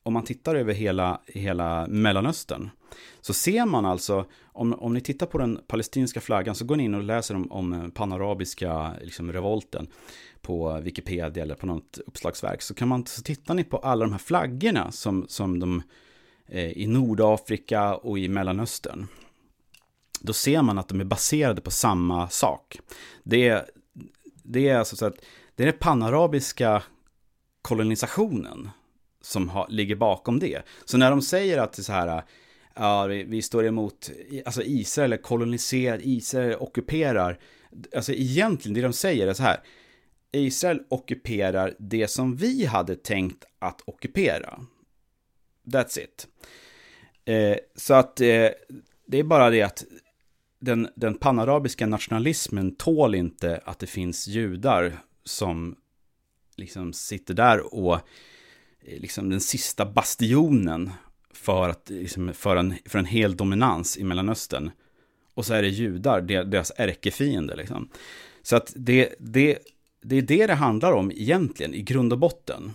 [0.03, 2.71] om man tittar över hela, hela Mellanöstern,
[3.21, 6.85] så ser man alltså, om, om ni tittar på den palestinska flaggan, så går ni
[6.85, 9.87] in och läser om, om panarabiska liksom, revolten
[10.43, 14.13] på Wikipedia eller på något uppslagsverk, så kan man, så tittar ni på alla de
[14.13, 15.83] här flaggorna som, som de
[16.47, 19.07] eh, i Nordafrika och i Mellanöstern
[20.21, 22.79] då ser man att de är baserade på samma sak.
[23.23, 23.65] Det är,
[24.43, 25.17] det är alltså så att
[25.55, 26.83] det är den panarabiska
[27.63, 28.71] kolonisationen
[29.23, 30.63] som har, ligger bakom det.
[30.85, 32.23] Så när de säger att det är så här,
[32.81, 34.11] ja, vi, vi står emot,
[34.45, 37.39] alltså Israel är koloniserat, Israel ockuperar,
[37.95, 39.61] alltså egentligen det de säger är så här,
[40.33, 44.61] Israel ockuperar det som vi hade tänkt att ockupera.
[45.65, 46.27] That's it.
[47.25, 48.49] Eh, så att eh,
[49.07, 49.85] det är bara det att
[50.61, 55.77] den, den panarabiska nationalismen tål inte att det finns judar som
[56.57, 58.01] liksom sitter där och eh,
[59.01, 60.91] liksom den sista bastionen
[61.41, 64.71] för, att, liksom, för, en, för en hel dominans i Mellanöstern.
[65.35, 67.57] Och så är det judar, deras ärkefiende.
[67.57, 67.89] Liksom.
[68.43, 69.59] Så att det, det,
[70.03, 72.73] det är det det handlar om egentligen, i grund och botten.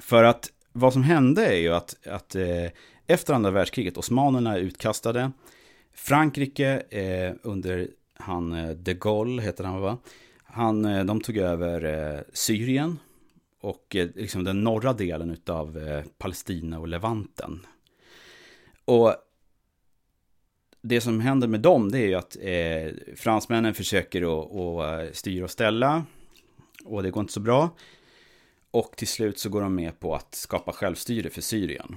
[0.00, 2.66] För att vad som hände är ju att, att eh,
[3.06, 5.32] efter andra världskriget, osmanerna är utkastade,
[5.94, 9.98] Frankrike eh, under han eh, de Gaulle heter han va?
[10.44, 12.98] Han, eh, de tog över eh, Syrien
[13.60, 17.66] och eh, liksom den norra delen av eh, Palestina och Levanten.
[18.84, 19.14] Och
[20.80, 25.12] det som händer med dem det är ju att eh, fransmännen försöker att, att eh,
[25.12, 26.04] styra och ställa
[26.84, 27.70] och det går inte så bra.
[28.70, 31.96] Och till slut så går de med på att skapa självstyre för Syrien.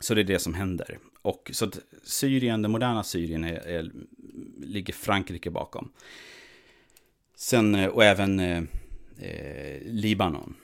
[0.00, 0.98] Så det är det som händer.
[1.22, 3.90] Och så att Syrien, det moderna Syrien, är, är,
[4.58, 5.92] ligger Frankrike bakom.
[7.36, 8.40] Sen, och även
[9.18, 10.54] eh, Libanon.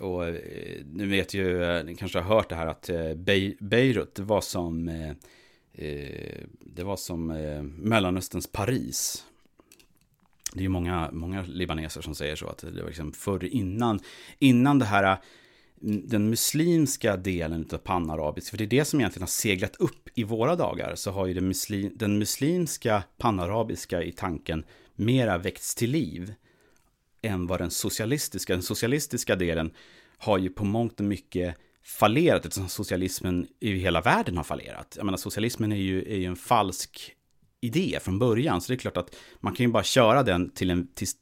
[0.00, 3.14] Och eh, nu vet ju, eh, ni kanske har hört det här att eh,
[3.60, 5.10] Beirut, det var som, eh,
[5.72, 9.24] eh det var som eh, Mellanösterns Paris.
[10.52, 14.00] Det är ju många, många libaneser som säger så, att det var liksom förr innan,
[14.38, 15.16] innan det här
[15.82, 20.08] mm, den muslimska delen av panarabisk, för det är det som egentligen har seglat upp
[20.14, 25.74] i våra dagar, så har ju den, muslim, den muslimska panarabiska i tanken mera väckts
[25.74, 26.34] till liv
[27.22, 29.74] än vad den socialistiska, den socialistiska delen
[30.18, 34.94] har ju på mångt och mycket fallerat, eftersom socialismen i hela världen har fallerat.
[34.96, 37.16] Jag menar, socialismen är ju, är ju en falsk
[37.60, 40.70] idé från början, så det är klart att man kan ju bara köra den till
[40.70, 41.16] en, tills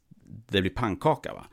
[0.49, 1.33] det blir pannkaka.
[1.33, 1.47] Va?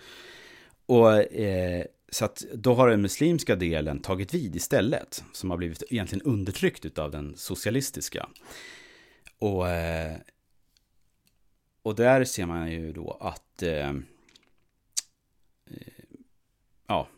[0.86, 5.82] Och eh, så att då har den muslimska delen tagit vid istället, som har blivit
[5.90, 8.28] egentligen undertryckt av den socialistiska.
[9.38, 10.16] Och, eh,
[11.82, 13.92] och där ser man ju då att, eh,
[16.86, 17.08] ja,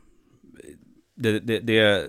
[1.14, 2.08] det, det, det,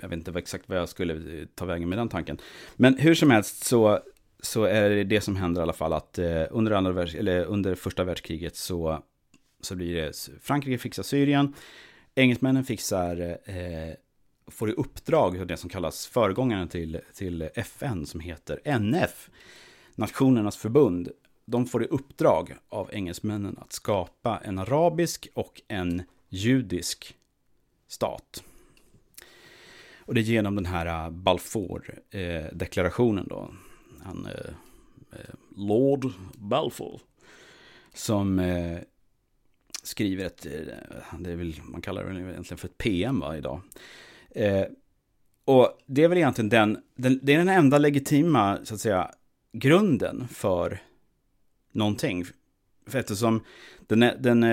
[0.00, 2.38] jag vet inte exakt vad jag skulle ta vägen med den tanken.
[2.76, 4.00] Men hur som helst så,
[4.40, 7.74] så är det det som händer i alla fall att eh, under, andra eller under
[7.74, 9.02] första världskriget så,
[9.60, 11.54] så blir det Frankrike fixar Syrien,
[12.14, 13.94] Engelsmännen fixar, eh,
[14.46, 19.30] får i uppdrag det som kallas föregångaren till, till FN som heter NF,
[19.94, 21.08] Nationernas förbund.
[21.44, 26.02] De får i uppdrag av engelsmännen att skapa en arabisk och en
[26.36, 27.16] judisk
[27.88, 28.44] stat.
[29.98, 33.50] Och det är genom den här äh, Balfour-deklarationen äh, då.
[34.02, 34.32] Han, äh,
[35.56, 37.00] Lord Balfour.
[37.94, 38.40] Som
[39.82, 40.42] skriver ett,
[41.18, 43.60] det är väl, man kallar det egentligen för ett PM va, idag.
[45.44, 49.10] Och det är väl egentligen den, den, det är den enda legitima, så att säga,
[49.52, 50.82] grunden för
[51.72, 52.24] någonting.
[52.86, 53.44] För eftersom
[53.86, 54.44] den, den,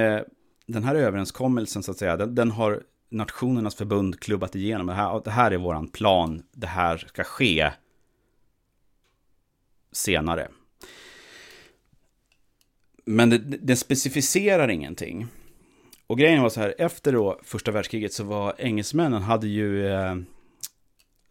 [0.73, 4.87] den här överenskommelsen, så att säga, den, den har Nationernas förbund klubbat igenom.
[4.87, 7.71] Det här, det här är våran plan, det här ska ske
[9.91, 10.47] senare.
[13.05, 15.27] Men det, det specificerar ingenting.
[16.07, 19.87] Och grejen var så här, efter då första världskriget så var engelsmännen hade ju...
[19.87, 20.15] Eh,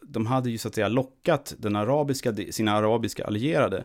[0.04, 3.84] de hade ju så att säga lockat den arabiska, sina arabiska allierade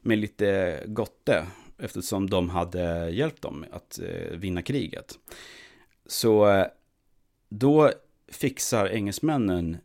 [0.00, 1.46] med lite gotte
[1.78, 5.18] eftersom de hade hjälpt dem att eh, vinna kriget.
[6.06, 6.66] Så eh,
[7.48, 7.92] då
[8.28, 9.76] fixar engelsmännen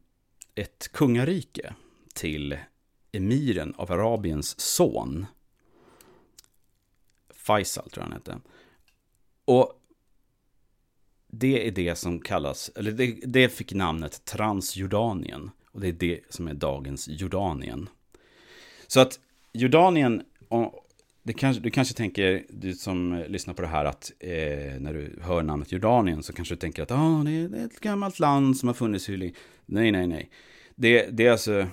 [0.55, 1.73] ett kungarike
[2.13, 2.57] till
[3.11, 5.25] emiren av Arabiens son.
[7.29, 8.39] Faisal tror jag han hette.
[9.45, 9.79] Och
[11.27, 15.51] det är det som kallas, eller det, det fick namnet Transjordanien.
[15.71, 17.89] Och det är det som är dagens Jordanien.
[18.87, 19.19] Så att
[19.51, 20.23] Jordanien,
[21.23, 24.93] det kanske, du kanske tänker, du som eh, lyssnar på det här, att eh, när
[24.93, 27.79] du hör namnet Jordanien så kanske du tänker att ah, det, är, det är ett
[27.79, 29.33] gammalt land som har funnits hur länge.
[29.65, 30.29] Nej, nej, nej.
[30.75, 31.67] Det, det är alltså,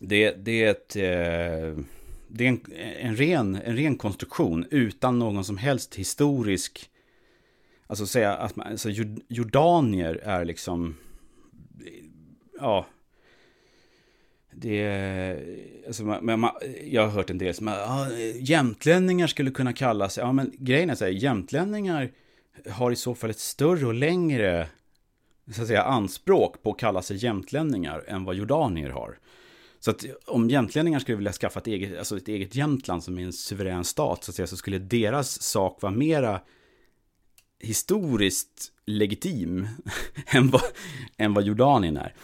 [0.00, 1.84] det, det är ett, eh,
[2.28, 2.60] det är en,
[2.98, 6.90] en, ren, en ren konstruktion utan någon som helst historisk,
[7.86, 8.90] alltså säga att man, alltså
[9.28, 10.96] Jordanier är liksom,
[12.60, 12.86] ja,
[14.58, 15.38] det
[15.86, 16.50] alltså, man, man,
[16.84, 20.94] jag har hört en del som, ah, jämtlänningar skulle kunna kallas, ja men grejen är
[20.94, 22.10] så här, jämtlänningar
[22.70, 24.68] har i så fall ett större och längre,
[25.54, 29.18] så att säga, anspråk på att kalla sig jämtlänningar än vad jordanier har.
[29.80, 33.22] Så att om jämtlänningar skulle vilja skaffa ett eget, alltså ett eget Jämtland som är
[33.22, 36.40] en suverän stat, så, att säga, så skulle deras sak vara mera
[37.60, 39.68] historiskt legitim
[40.26, 40.62] än, vad,
[41.16, 42.14] än vad Jordanien är.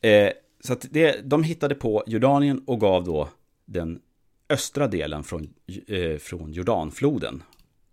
[0.00, 3.28] Eh, så att det, de hittade på Jordanien och gav då
[3.64, 4.00] den
[4.48, 5.54] östra delen från,
[5.86, 7.42] eh, från Jordanfloden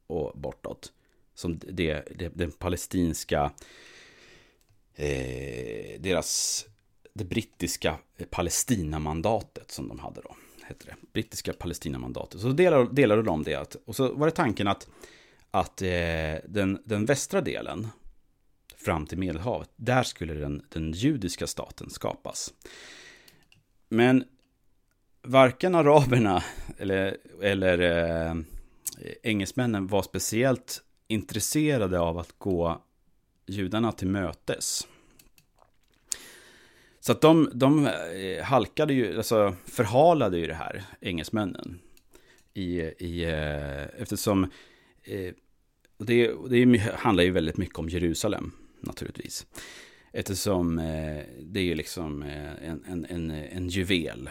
[0.07, 0.91] och bortåt.
[1.33, 3.51] Som det, det den palestinska,
[4.95, 6.65] eh, deras,
[7.13, 7.97] det brittiska
[8.29, 10.35] Palestinamandatet som de hade då.
[10.67, 10.95] Heter det.
[11.13, 12.41] Brittiska Palestinamandatet.
[12.41, 13.75] Så delade, delade de det.
[13.85, 14.87] Och så var det tanken att,
[15.51, 17.87] att eh, den, den västra delen
[18.87, 19.69] fram till Medelhavet.
[19.75, 22.53] Där skulle den, den judiska staten skapas.
[23.89, 24.23] Men
[25.21, 26.43] varken araberna
[26.77, 28.35] eller, eller eh,
[29.23, 32.81] engelsmännen var speciellt intresserade av att gå
[33.45, 34.87] judarna till mötes.
[36.99, 41.79] Så att de, de eh, halkade ju, alltså förhalade ju det här, engelsmännen.
[42.53, 44.43] I, i, eh, eftersom
[45.03, 45.33] eh,
[45.97, 49.45] det, det handlar ju väldigt mycket om Jerusalem naturligtvis.
[50.11, 54.29] Eftersom eh, det är ju liksom eh, en, en, en, en juvel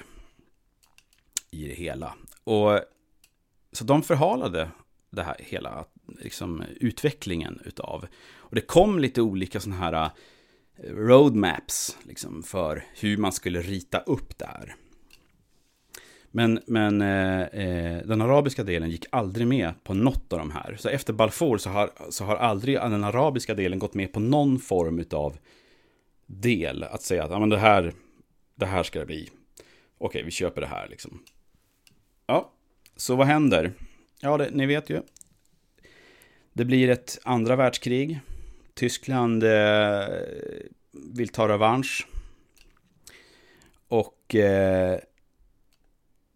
[1.50, 2.14] i det hela.
[2.44, 2.80] Och
[3.72, 4.70] så de förhalade
[5.10, 5.84] det här hela
[6.18, 8.06] liksom, utvecklingen utav.
[8.36, 10.10] Och det kom lite olika sådana här
[10.76, 14.76] eh, roadmaps liksom, för hur man skulle rita upp det här.
[16.36, 20.76] Men, men eh, eh, den arabiska delen gick aldrig med på något av de här.
[20.78, 24.58] Så efter Balfour så har, så har aldrig den arabiska delen gått med på någon
[24.58, 25.38] form av
[26.26, 26.82] del.
[26.82, 27.92] Att säga att ja, men det, här,
[28.54, 29.30] det här ska det bli.
[29.98, 31.22] Okej, vi köper det här liksom.
[32.26, 32.52] Ja,
[32.96, 33.72] så vad händer?
[34.20, 35.02] Ja, det, ni vet ju.
[36.52, 38.20] Det blir ett andra världskrig.
[38.74, 40.06] Tyskland eh,
[40.92, 42.06] vill ta revansch.
[43.88, 45.00] Och eh,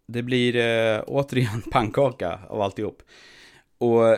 [0.07, 3.03] det blir eh, återigen pannkaka av alltihop.
[3.77, 4.17] Och,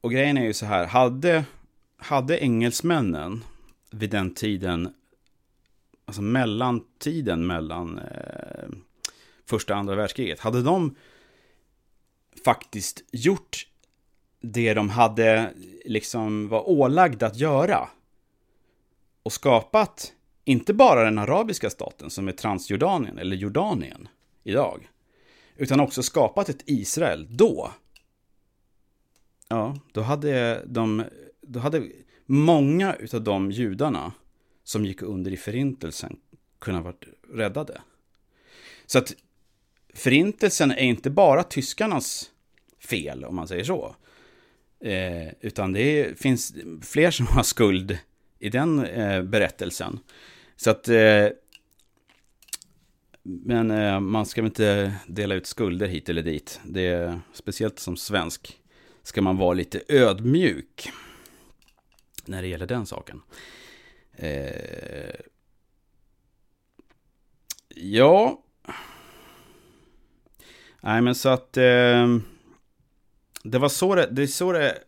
[0.00, 1.44] och grejen är ju så här, hade,
[1.96, 3.44] hade engelsmännen
[3.90, 4.94] vid den tiden,
[6.04, 8.68] alltså mellantiden mellan eh,
[9.46, 10.96] första och andra världskriget, hade de
[12.44, 13.66] faktiskt gjort
[14.40, 15.52] det de hade
[15.84, 17.88] liksom var ålagda att göra
[19.22, 20.12] och skapat
[20.44, 24.08] inte bara den arabiska staten som är Transjordanien eller Jordanien
[24.42, 24.88] idag
[25.56, 27.72] utan också skapat ett Israel då.
[29.48, 31.04] Ja, då hade de,
[31.40, 31.88] då hade
[32.26, 34.12] många utav de judarna
[34.64, 36.16] som gick under i förintelsen
[36.58, 36.94] kunnat vara
[37.32, 37.80] räddade.
[38.86, 39.14] Så att
[39.94, 42.30] förintelsen är inte bara tyskarnas
[42.78, 43.96] fel, om man säger så.
[44.80, 47.98] Eh, utan det är, finns fler som har skuld
[48.38, 49.98] i den eh, berättelsen.
[50.56, 51.26] Så att eh,
[53.22, 56.60] men eh, man ska väl inte dela ut skulder hit eller dit.
[56.64, 58.60] Det är, speciellt som svensk
[59.02, 60.90] ska man vara lite ödmjuk
[62.24, 63.22] när det gäller den saken.
[64.12, 65.14] Eh,
[67.74, 68.42] ja.
[70.80, 72.18] Nej men så att eh,
[73.44, 74.78] det var så det, det är så det,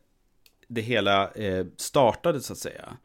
[0.69, 2.97] det hela eh, startade så att säga.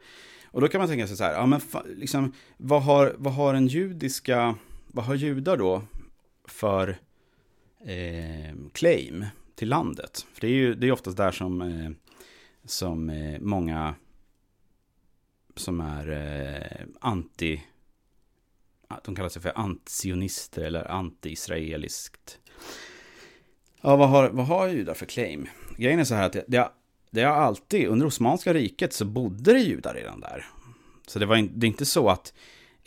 [0.44, 1.60] Och då kan man tänka sig så här, ja men
[1.96, 4.56] liksom, vad har, vad har den judiska
[4.92, 5.82] vad har judar då
[6.44, 6.98] för
[7.84, 10.26] eh, claim till landet?
[10.32, 11.90] För det är ju det är oftast där som, eh,
[12.64, 13.94] som eh, många
[15.56, 17.60] som är eh, anti
[19.04, 22.38] de kallar sig för antisionister eller anti-israeliskt.
[23.80, 25.48] Ja, vad har, vad har judar för claim?
[25.76, 26.70] Grejen är så här att det, det,
[27.10, 30.46] det har alltid, under Osmanska riket så bodde det judar redan där.
[31.06, 32.34] Så det, var in, det är inte så att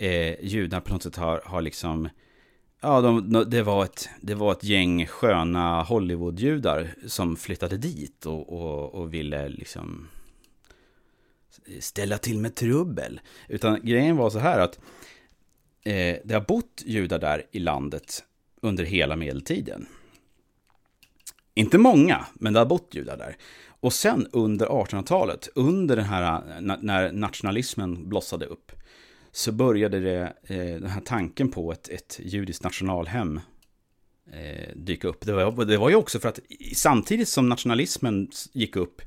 [0.04, 2.10] eh, judar på något sätt har, har liksom
[2.82, 8.54] Ja, de, det, var ett, det var ett gäng sköna Hollywoodjudar som flyttade dit och,
[8.54, 10.08] och, och ville liksom
[11.80, 13.22] ställa till med trubbel.
[13.48, 14.80] Utan grejen var så här att
[15.84, 18.24] eh, det har bott judar där i landet
[18.62, 19.86] under hela medeltiden.
[21.54, 23.38] Inte många, men det har bott judar där.
[23.68, 26.42] Och sen under 1800-talet, under den här,
[26.82, 28.72] när nationalismen blossade upp,
[29.36, 33.40] så började det, eh, den här tanken på ett, ett judiskt nationalhem
[34.32, 35.26] eh, dyka upp.
[35.26, 36.40] Det var, det var ju också för att
[36.76, 39.02] samtidigt som nationalismen gick upp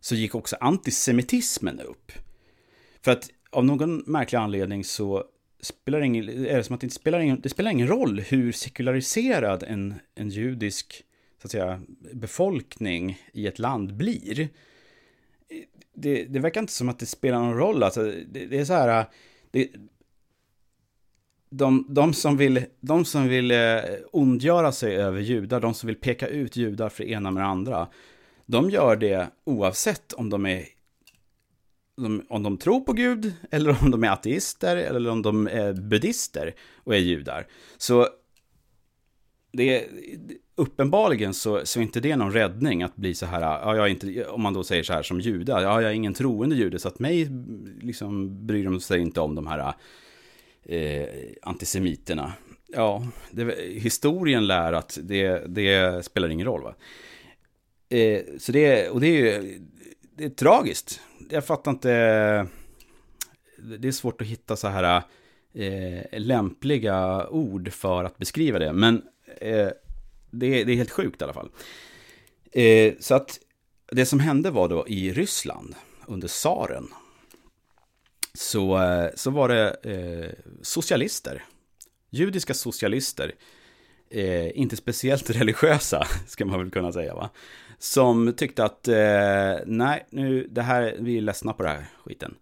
[0.00, 2.12] så gick också antisemitismen upp.
[3.02, 5.24] För att av någon märklig anledning så
[5.60, 8.20] spelar det ingen, är det som att det inte spelar ingen, det spelar ingen roll
[8.20, 11.04] hur sekulariserad en, en judisk
[11.42, 14.40] så att säga, befolkning i ett land blir.
[14.40, 14.48] Eh,
[15.94, 17.82] det, det verkar inte som att det spelar någon roll.
[17.82, 19.06] Alltså, det, det är så här,
[19.56, 19.68] det,
[21.50, 23.80] de, de, som vill, de som vill eh,
[24.12, 27.46] ondgöra sig över judar, de som vill peka ut judar för det ena med det
[27.46, 27.88] andra,
[28.46, 30.64] de gör det oavsett om de är
[32.28, 36.54] om de tror på Gud, eller om de är ateister, eller om de är buddister
[36.84, 37.46] och är judar.
[37.76, 38.08] Så
[39.56, 39.84] det är,
[40.54, 43.90] uppenbarligen så, så är inte det någon räddning att bli så här, ja, jag är
[43.90, 46.78] inte, om man då säger så här som juda, ja, jag är ingen troende jude,
[46.78, 47.28] så att mig
[47.80, 49.74] liksom bryr de sig inte om de här
[50.62, 51.06] eh,
[51.42, 52.32] antisemiterna.
[52.68, 56.62] Ja, det, historien lär att det, det spelar ingen roll.
[56.62, 56.74] Va?
[57.88, 59.60] Eh, så det, och det är ju
[60.16, 61.00] det är tragiskt.
[61.30, 61.88] Jag fattar inte.
[63.78, 65.02] Det är svårt att hitta så här
[65.54, 68.72] eh, lämpliga ord för att beskriva det.
[68.72, 69.02] Men
[69.40, 69.68] eh,
[70.30, 71.50] det, det, är helt sjukt i alla fall.
[72.52, 73.38] Eh, så att
[73.92, 75.74] det som hände var då i Ryssland
[76.06, 76.88] under tsaren.
[78.34, 80.30] Så, eh, så var det eh,
[80.62, 81.44] socialister.
[82.10, 83.32] Judiska socialister.
[84.10, 87.30] Eh, inte speciellt religiösa, ska man väl kunna säga va.
[87.78, 92.34] Som tyckte att, eh, nej, nu, det här, vi är ledsna på det här skiten.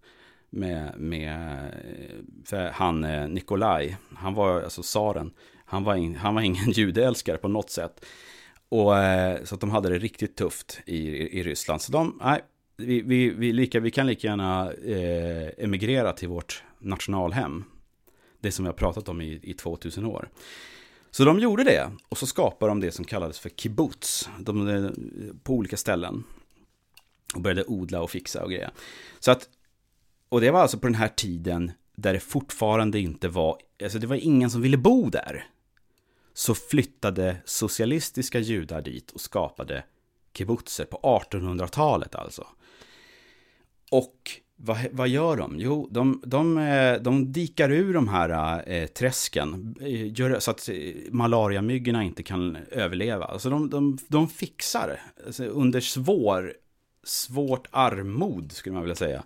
[0.51, 5.33] Med, med eh, för han eh, Nikolaj, han var alltså tsaren.
[5.75, 8.05] Han var, in, han var ingen judeälskare på något sätt.
[8.69, 10.99] Och, eh, så att de hade det riktigt tufft i,
[11.39, 11.83] i Ryssland.
[11.83, 12.41] Så de, nej,
[12.77, 17.65] vi, vi, vi, lika, vi kan lika gärna eh, emigrera till vårt nationalhem.
[18.41, 20.29] Det som vi har pratat om i, i 2000 år.
[21.11, 24.29] Så de gjorde det och så skapade de det som kallades för kibbutz.
[24.39, 24.91] De, eh,
[25.43, 26.25] på olika ställen.
[27.35, 28.71] Och började odla och fixa och greja.
[29.21, 29.49] Så att,
[30.29, 34.07] och det var alltså på den här tiden där det fortfarande inte var, alltså det
[34.07, 35.47] var ingen som ville bo där.
[36.35, 39.85] Så flyttade socialistiska judar dit och skapade
[40.37, 42.47] kibbutzer på 1800-talet alltså.
[43.91, 45.55] Och vad, vad gör de?
[45.59, 50.69] Jo, de, de, eh, de dikar ur de här eh, träsken eh, gör, så att
[50.69, 50.77] eh,
[51.11, 53.25] malariamyggorna inte kan överleva.
[53.25, 56.53] Alltså de, de, de fixar alltså under svår,
[57.05, 59.25] svårt armod, skulle man vilja säga.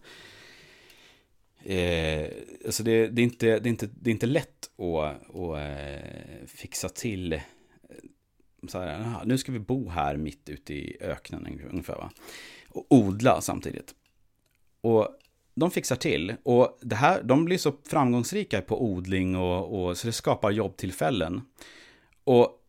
[1.69, 2.31] Eh,
[2.67, 6.47] alltså det, det, är inte, det, är inte, det är inte lätt att, att eh,
[6.47, 7.41] fixa till eh,
[8.69, 12.11] så här, nu ska vi bo här mitt ute i öknen ungefär va.
[12.69, 13.95] Och odla samtidigt.
[14.81, 15.09] Och
[15.55, 16.35] de fixar till.
[16.43, 21.41] Och det här, de blir så framgångsrika på odling och, och så det skapar jobbtillfällen.
[22.25, 22.65] Och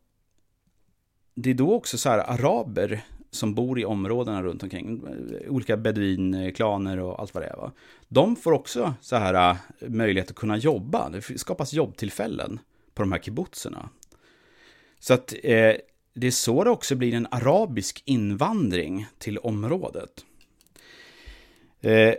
[1.35, 5.01] det är då också så här araber som bor i områdena runt omkring,
[5.47, 7.57] olika beduinklaner och allt vad det är.
[7.57, 7.71] Va?
[8.07, 9.57] De får också så här äh,
[9.89, 11.09] möjlighet att kunna jobba.
[11.09, 12.59] Det skapas jobbtillfällen
[12.93, 13.89] på de här kibbutzerna.
[14.99, 15.75] Så att eh,
[16.13, 20.25] det är så det också blir en arabisk invandring till området.
[21.81, 22.13] Eh,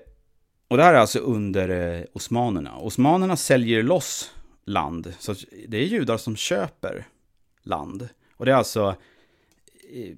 [0.68, 2.78] och det här är alltså under eh, osmanerna.
[2.78, 4.34] Osmanerna säljer loss
[4.64, 5.14] land.
[5.18, 5.34] Så
[5.68, 7.06] det är judar som köper
[7.62, 8.08] land.
[8.36, 8.96] Och det är alltså
[9.92, 10.16] eh,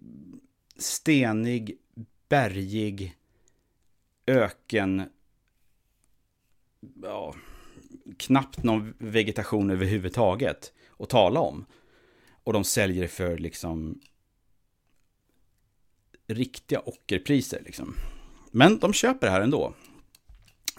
[0.83, 1.79] stenig,
[2.29, 3.17] bergig,
[4.27, 5.03] öken,
[7.03, 7.35] ja,
[8.17, 11.67] knappt någon vegetation överhuvudtaget att tala om.
[12.45, 14.01] Och de säljer för liksom
[16.27, 17.95] riktiga ockerpriser liksom.
[18.51, 19.75] Men de köper det här ändå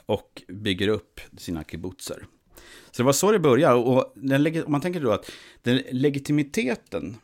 [0.06, 2.26] och bygger upp sina kibbutzer.
[2.92, 3.76] Så det var så det började.
[3.76, 5.32] Och den, om man tänker då att
[5.62, 7.18] den legitimiteten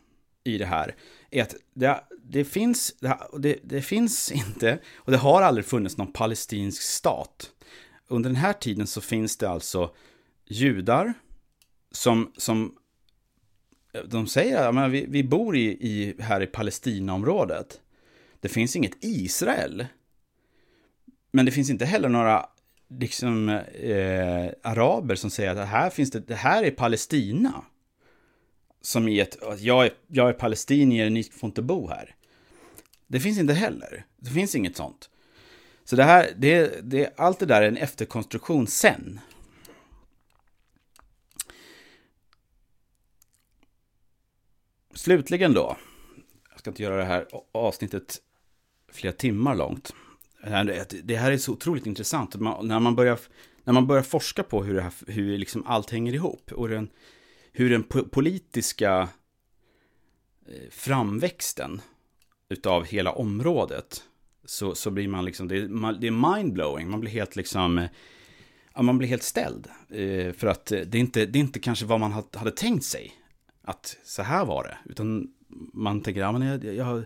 [0.43, 0.95] i det här
[1.31, 2.95] är att det, det finns,
[3.39, 7.51] det, det, finns inte, och det har aldrig funnits någon palestinsk stat.
[8.07, 9.91] Under den här tiden så finns det alltså
[10.45, 11.13] judar
[11.91, 12.75] som, som
[14.05, 17.81] de säger att vi, vi bor i, i, här i Palestinaområdet.
[18.39, 19.85] Det finns inget Israel.
[21.31, 22.45] Men det finns inte heller några
[22.89, 27.63] liksom, eh, araber som säger att här, finns det, det här är Palestina.
[28.81, 32.15] Som i ett, jag är, jag är palestinier, ni får inte bo här.
[33.07, 34.05] Det finns inte heller.
[34.17, 35.09] Det finns inget sånt.
[35.83, 39.19] Så det här, det, det, allt det där är en efterkonstruktion sen.
[44.93, 45.77] Slutligen då.
[46.49, 48.21] Jag ska inte göra det här avsnittet
[48.91, 49.93] flera timmar långt.
[51.03, 52.35] Det här är så otroligt intressant.
[52.61, 53.19] När man börjar,
[53.63, 56.51] när man börjar forska på hur, det här, hur liksom allt hänger ihop.
[56.51, 56.89] Och den,
[57.51, 59.09] hur den politiska
[60.47, 61.81] eh, framväxten
[62.49, 64.03] utav hela området.
[64.45, 66.89] Så, så blir man liksom, det är, det är mindblowing.
[66.89, 67.89] Man blir helt liksom, eh,
[68.75, 69.67] ja, man blir helt ställd.
[69.89, 72.85] Eh, för att eh, det är, inte, det är inte kanske vad man hade tänkt
[72.85, 73.13] sig.
[73.61, 74.91] Att så här var det.
[74.91, 75.33] Utan
[75.73, 77.03] man tänker, ja men jag, jag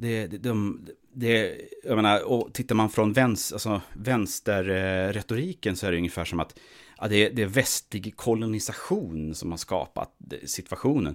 [0.00, 5.90] det, det, de, det, jag menar, och tittar man från vänster, alltså, vänsterretoriken så är
[5.90, 6.58] det ungefär som att
[7.00, 11.14] ja, det, är, det är västlig kolonisation som har skapat situationen.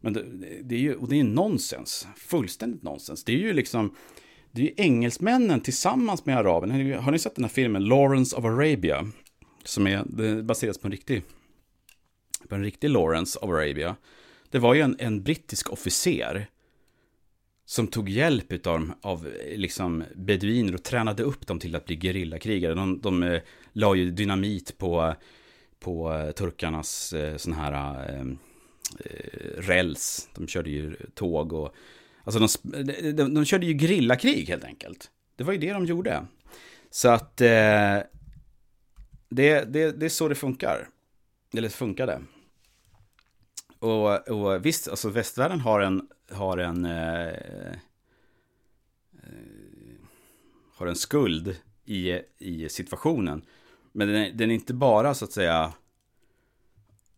[0.00, 0.24] Men det,
[0.62, 3.24] det, är ju, och det är nonsens, fullständigt nonsens.
[3.24, 3.96] Det är ju liksom,
[4.50, 7.00] det är ju engelsmännen tillsammans med araberna.
[7.00, 9.06] Har ni sett den här filmen Lawrence of Arabia?
[9.64, 11.22] Som är, baseras på en riktig,
[12.48, 13.96] på en riktig Lawrence of Arabia.
[14.50, 16.46] Det var ju en, en brittisk officer
[17.64, 22.74] som tog hjälp av, av liksom beduiner och tränade upp dem till att bli gerillakrigare.
[22.74, 23.40] De, de eh,
[23.72, 25.14] la ju dynamit på,
[25.78, 27.72] på eh, turkarnas eh, sån här
[28.08, 28.26] eh,
[29.04, 30.28] eh, räls.
[30.34, 31.74] De körde ju tåg och...
[32.24, 35.10] Alltså de, de, de körde ju gerillakrig helt enkelt.
[35.36, 36.26] Det var ju det de gjorde.
[36.90, 37.40] Så att...
[37.40, 37.98] Eh,
[39.32, 40.88] det, det, det är så det funkar.
[41.54, 42.22] Eller funkade.
[43.78, 47.78] Och, och visst, alltså västvärlden har en, har en, eh, eh,
[50.74, 53.42] har en skuld i, i situationen.
[53.92, 55.72] Men den är, den är inte bara så att säga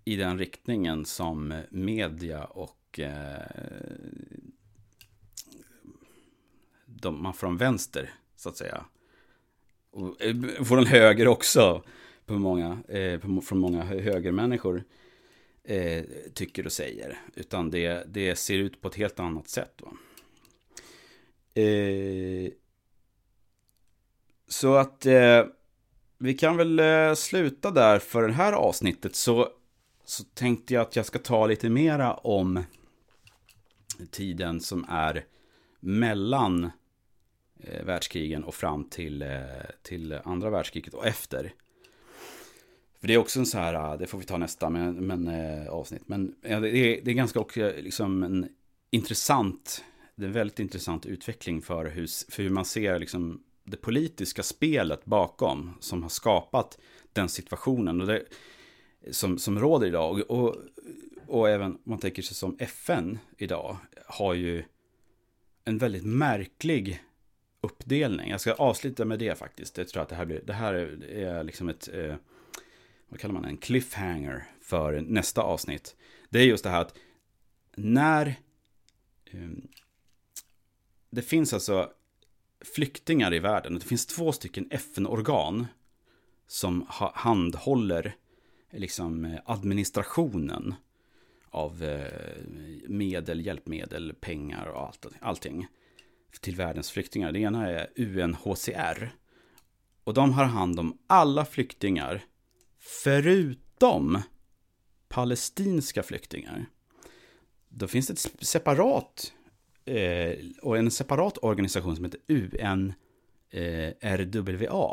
[0.04, 3.42] i den riktningen som media och eh,
[6.86, 8.84] de, man från vänster så att säga.
[9.90, 11.82] Och eh, från höger också
[12.26, 14.84] på många, eh, på, från många högermänniskor
[15.64, 16.04] eh,
[16.34, 17.18] tycker och säger.
[17.34, 19.82] Utan det, det ser ut på ett helt annat sätt.
[21.54, 22.52] Eh,
[24.48, 25.44] så att eh,
[26.22, 29.16] vi kan väl eh, sluta där för det här avsnittet.
[29.16, 29.48] Så,
[30.04, 32.64] så tänkte jag att jag ska ta lite mera om
[34.10, 35.24] tiden som är
[35.80, 36.70] mellan
[37.60, 39.38] eh, världskrigen och fram till, eh,
[39.82, 41.54] till andra världskriget och efter.
[43.00, 45.28] För det är också en så här, eh, det får vi ta nästa men, men,
[45.68, 46.08] avsnitt.
[46.08, 48.48] Men det, är, det är ganska också liksom en
[48.90, 53.76] intressant, det är en väldigt intressant utveckling för hur, för hur man ser liksom det
[53.76, 56.78] politiska spelet bakom som har skapat
[57.12, 58.24] den situationen och det,
[59.10, 60.12] som, som råder idag.
[60.12, 60.56] Och, och,
[61.26, 64.64] och även om man tänker sig som FN idag har ju
[65.64, 67.02] en väldigt märklig
[67.60, 68.30] uppdelning.
[68.30, 69.78] Jag ska avsluta med det faktiskt.
[69.78, 70.74] Jag tror att det här, blir, det här
[71.08, 72.14] är liksom ett eh,
[73.08, 75.96] vad kallar man en cliffhanger för nästa avsnitt.
[76.30, 76.94] Det är just det här att
[77.76, 78.26] när
[79.24, 79.50] eh,
[81.10, 81.92] det finns alltså
[82.64, 85.66] flyktingar i världen, det finns två stycken FN-organ
[86.46, 88.16] som handhåller
[88.70, 90.74] liksom eh, administrationen
[91.50, 92.42] av eh,
[92.88, 95.66] medel, hjälpmedel, pengar och allt, allting
[96.40, 97.32] till världens flyktingar.
[97.32, 99.14] Det ena är UNHCR.
[100.04, 102.24] Och de har hand om alla flyktingar
[102.78, 104.22] förutom
[105.08, 106.66] palestinska flyktingar,
[107.68, 109.32] då finns det ett separat
[109.84, 112.94] eh, och en separat organisation som heter UNRWA,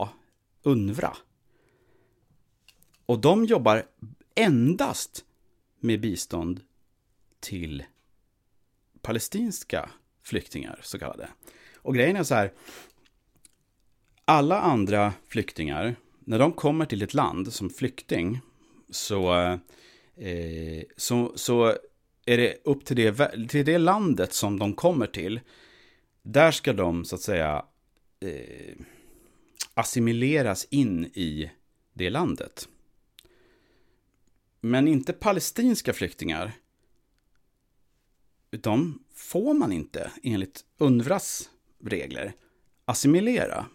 [0.01, 0.09] eh,
[0.63, 1.17] UNVRA.
[3.05, 3.83] Och de jobbar
[4.35, 5.25] endast
[5.79, 6.61] med bistånd
[7.39, 7.83] till
[9.01, 9.89] palestinska
[10.23, 11.29] flyktingar, så kallade.
[11.75, 12.53] Och grejen är så här,
[14.25, 18.39] alla andra flyktingar när de kommer till ett land som flykting
[18.89, 19.33] så,
[20.15, 21.77] eh, så, så
[22.29, 25.39] är det upp till det, till det landet som de kommer till.
[26.21, 27.65] Där ska de så att säga
[28.19, 28.75] eh,
[29.73, 31.51] assimileras in i
[31.93, 32.69] det landet.
[34.61, 36.51] Men inte palestinska flyktingar.
[38.49, 41.49] De får man inte enligt UNRWAs
[41.83, 42.33] regler
[42.85, 43.65] assimilera.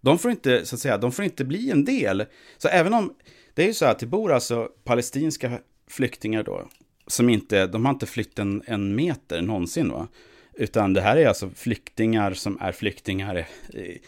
[0.00, 2.26] De får inte, så att säga, de får inte bli en del.
[2.58, 3.14] Så även om
[3.54, 6.68] Det är ju så att det bor alltså palestinska flyktingar då,
[7.08, 10.08] som inte, de har inte flytt en, en meter någonsin va.
[10.54, 13.98] Utan det här är alltså flyktingar som är flyktingar i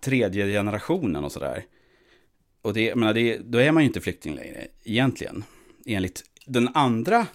[0.00, 1.64] tredje generationen och sådär.
[2.62, 5.44] Och det, menar, det, då är man ju inte flykting längre, egentligen.
[5.86, 7.26] Enligt den andra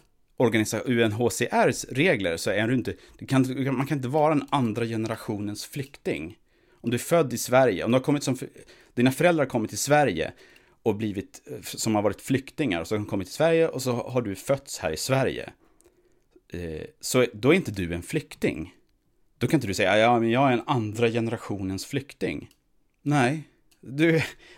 [0.85, 5.65] UNHCRs regler, så är du inte, du kan, man kan inte vara en andra generationens
[5.65, 6.37] flykting.
[6.81, 8.37] Om du är född i Sverige, om du har kommit som,
[8.93, 10.33] dina föräldrar har kommit till Sverige
[10.83, 13.81] och blivit, eh, som har varit flyktingar och så har de kommit till Sverige och
[13.81, 15.53] så har du fötts här i Sverige.
[16.53, 18.75] Eh, så då är inte du en flykting.
[19.37, 22.49] Då kan inte du säga, ja men jag är en andra generationens flykting.
[23.01, 23.49] Nej,
[23.81, 24.11] du,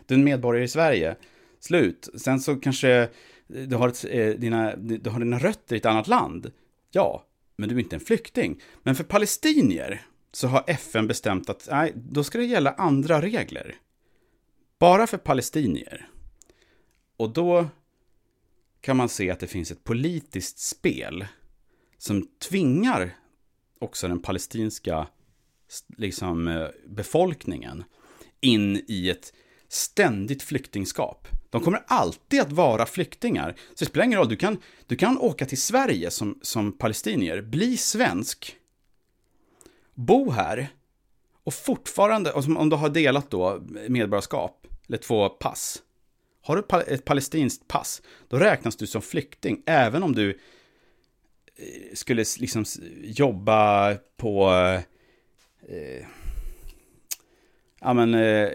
[0.05, 1.15] du är en medborgare i Sverige.
[1.59, 2.09] Slut.
[2.15, 3.09] Sen så kanske eh,
[3.47, 6.51] du har, ett, eh, dina, du har dina rötter i ett annat land.
[6.91, 8.61] Ja, men du är inte en flykting.
[8.83, 13.75] Men för palestinier så har FN bestämt att nej, då ska det gälla andra regler.
[14.79, 16.09] Bara för palestinier.
[17.17, 17.67] Och då
[18.81, 21.25] kan man se att det finns ett politiskt spel
[21.97, 23.15] som tvingar
[23.79, 25.07] också den palestinska
[25.97, 27.83] liksom, eh, befolkningen
[28.41, 29.33] in i ett
[29.67, 31.27] ständigt flyktingskap.
[31.49, 33.55] De kommer alltid att vara flyktingar.
[33.57, 34.57] Så det spelar ingen roll, du kan,
[34.87, 38.55] du kan åka till Sverige som, som palestinier, bli svensk,
[39.93, 40.67] bo här
[41.43, 45.81] och fortfarande, om du har delat då medborgarskap, eller två pass.
[46.45, 52.25] Har du ett palestinskt pass, då räknas du som flykting, även om du eh, skulle
[52.39, 52.65] liksom
[53.03, 54.49] jobba på...
[55.67, 56.05] Eh,
[57.81, 58.49] ja men, eh,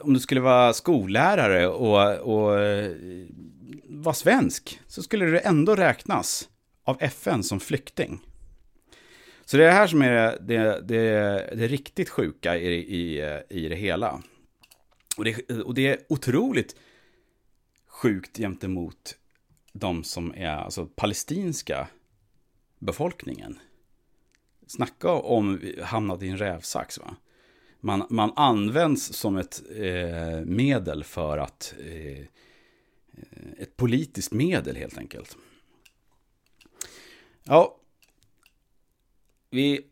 [0.00, 2.92] om du skulle vara skollärare och, och eh,
[3.84, 6.48] vara svensk, så skulle du ändå räknas
[6.84, 8.20] av FN som flykting.
[9.44, 11.04] Så det är det här som är det, det,
[11.56, 14.22] det riktigt sjuka i, i, i det hela.
[15.16, 16.76] Och det, och det är otroligt
[17.96, 19.18] sjukt gentemot
[19.72, 21.88] de som är alltså palestinska
[22.78, 23.58] befolkningen.
[24.66, 27.16] Snacka om hamnat i en rävsax va.
[27.80, 32.24] Man, man används som ett eh, medel för att eh,
[33.58, 35.36] ett politiskt medel helt enkelt.
[37.44, 37.80] Ja,
[39.50, 39.86] vi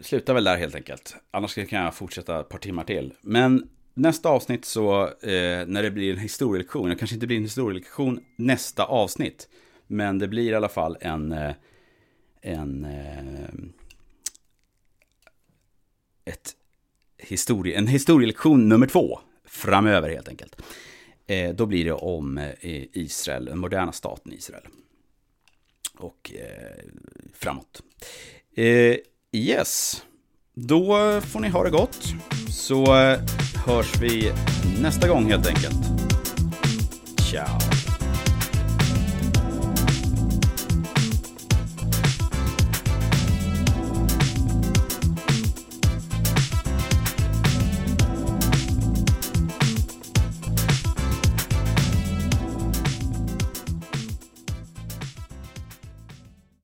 [0.00, 1.16] slutar väl där helt enkelt.
[1.30, 3.14] Annars kan jag fortsätta ett par timmar till.
[3.20, 7.42] Men nästa avsnitt så, eh, när det blir en historielektion, det kanske inte blir en
[7.42, 9.48] historielektion nästa avsnitt,
[9.86, 11.54] men det blir i alla fall en, eh,
[12.40, 13.54] en, eh,
[16.24, 16.56] ett
[17.18, 20.62] historie, en historielektion nummer två framöver helt enkelt.
[21.26, 22.50] Eh, då blir det om eh,
[22.92, 24.66] Israel, den moderna staten Israel.
[25.98, 26.84] Och eh,
[27.34, 27.82] framåt.
[28.54, 28.96] Eh,
[29.32, 30.02] yes,
[30.54, 32.14] då får ni ha det gott.
[32.48, 33.18] Så eh,
[33.66, 34.32] hörs vi
[34.80, 35.78] nästa gång helt enkelt.
[37.30, 37.71] Ciao.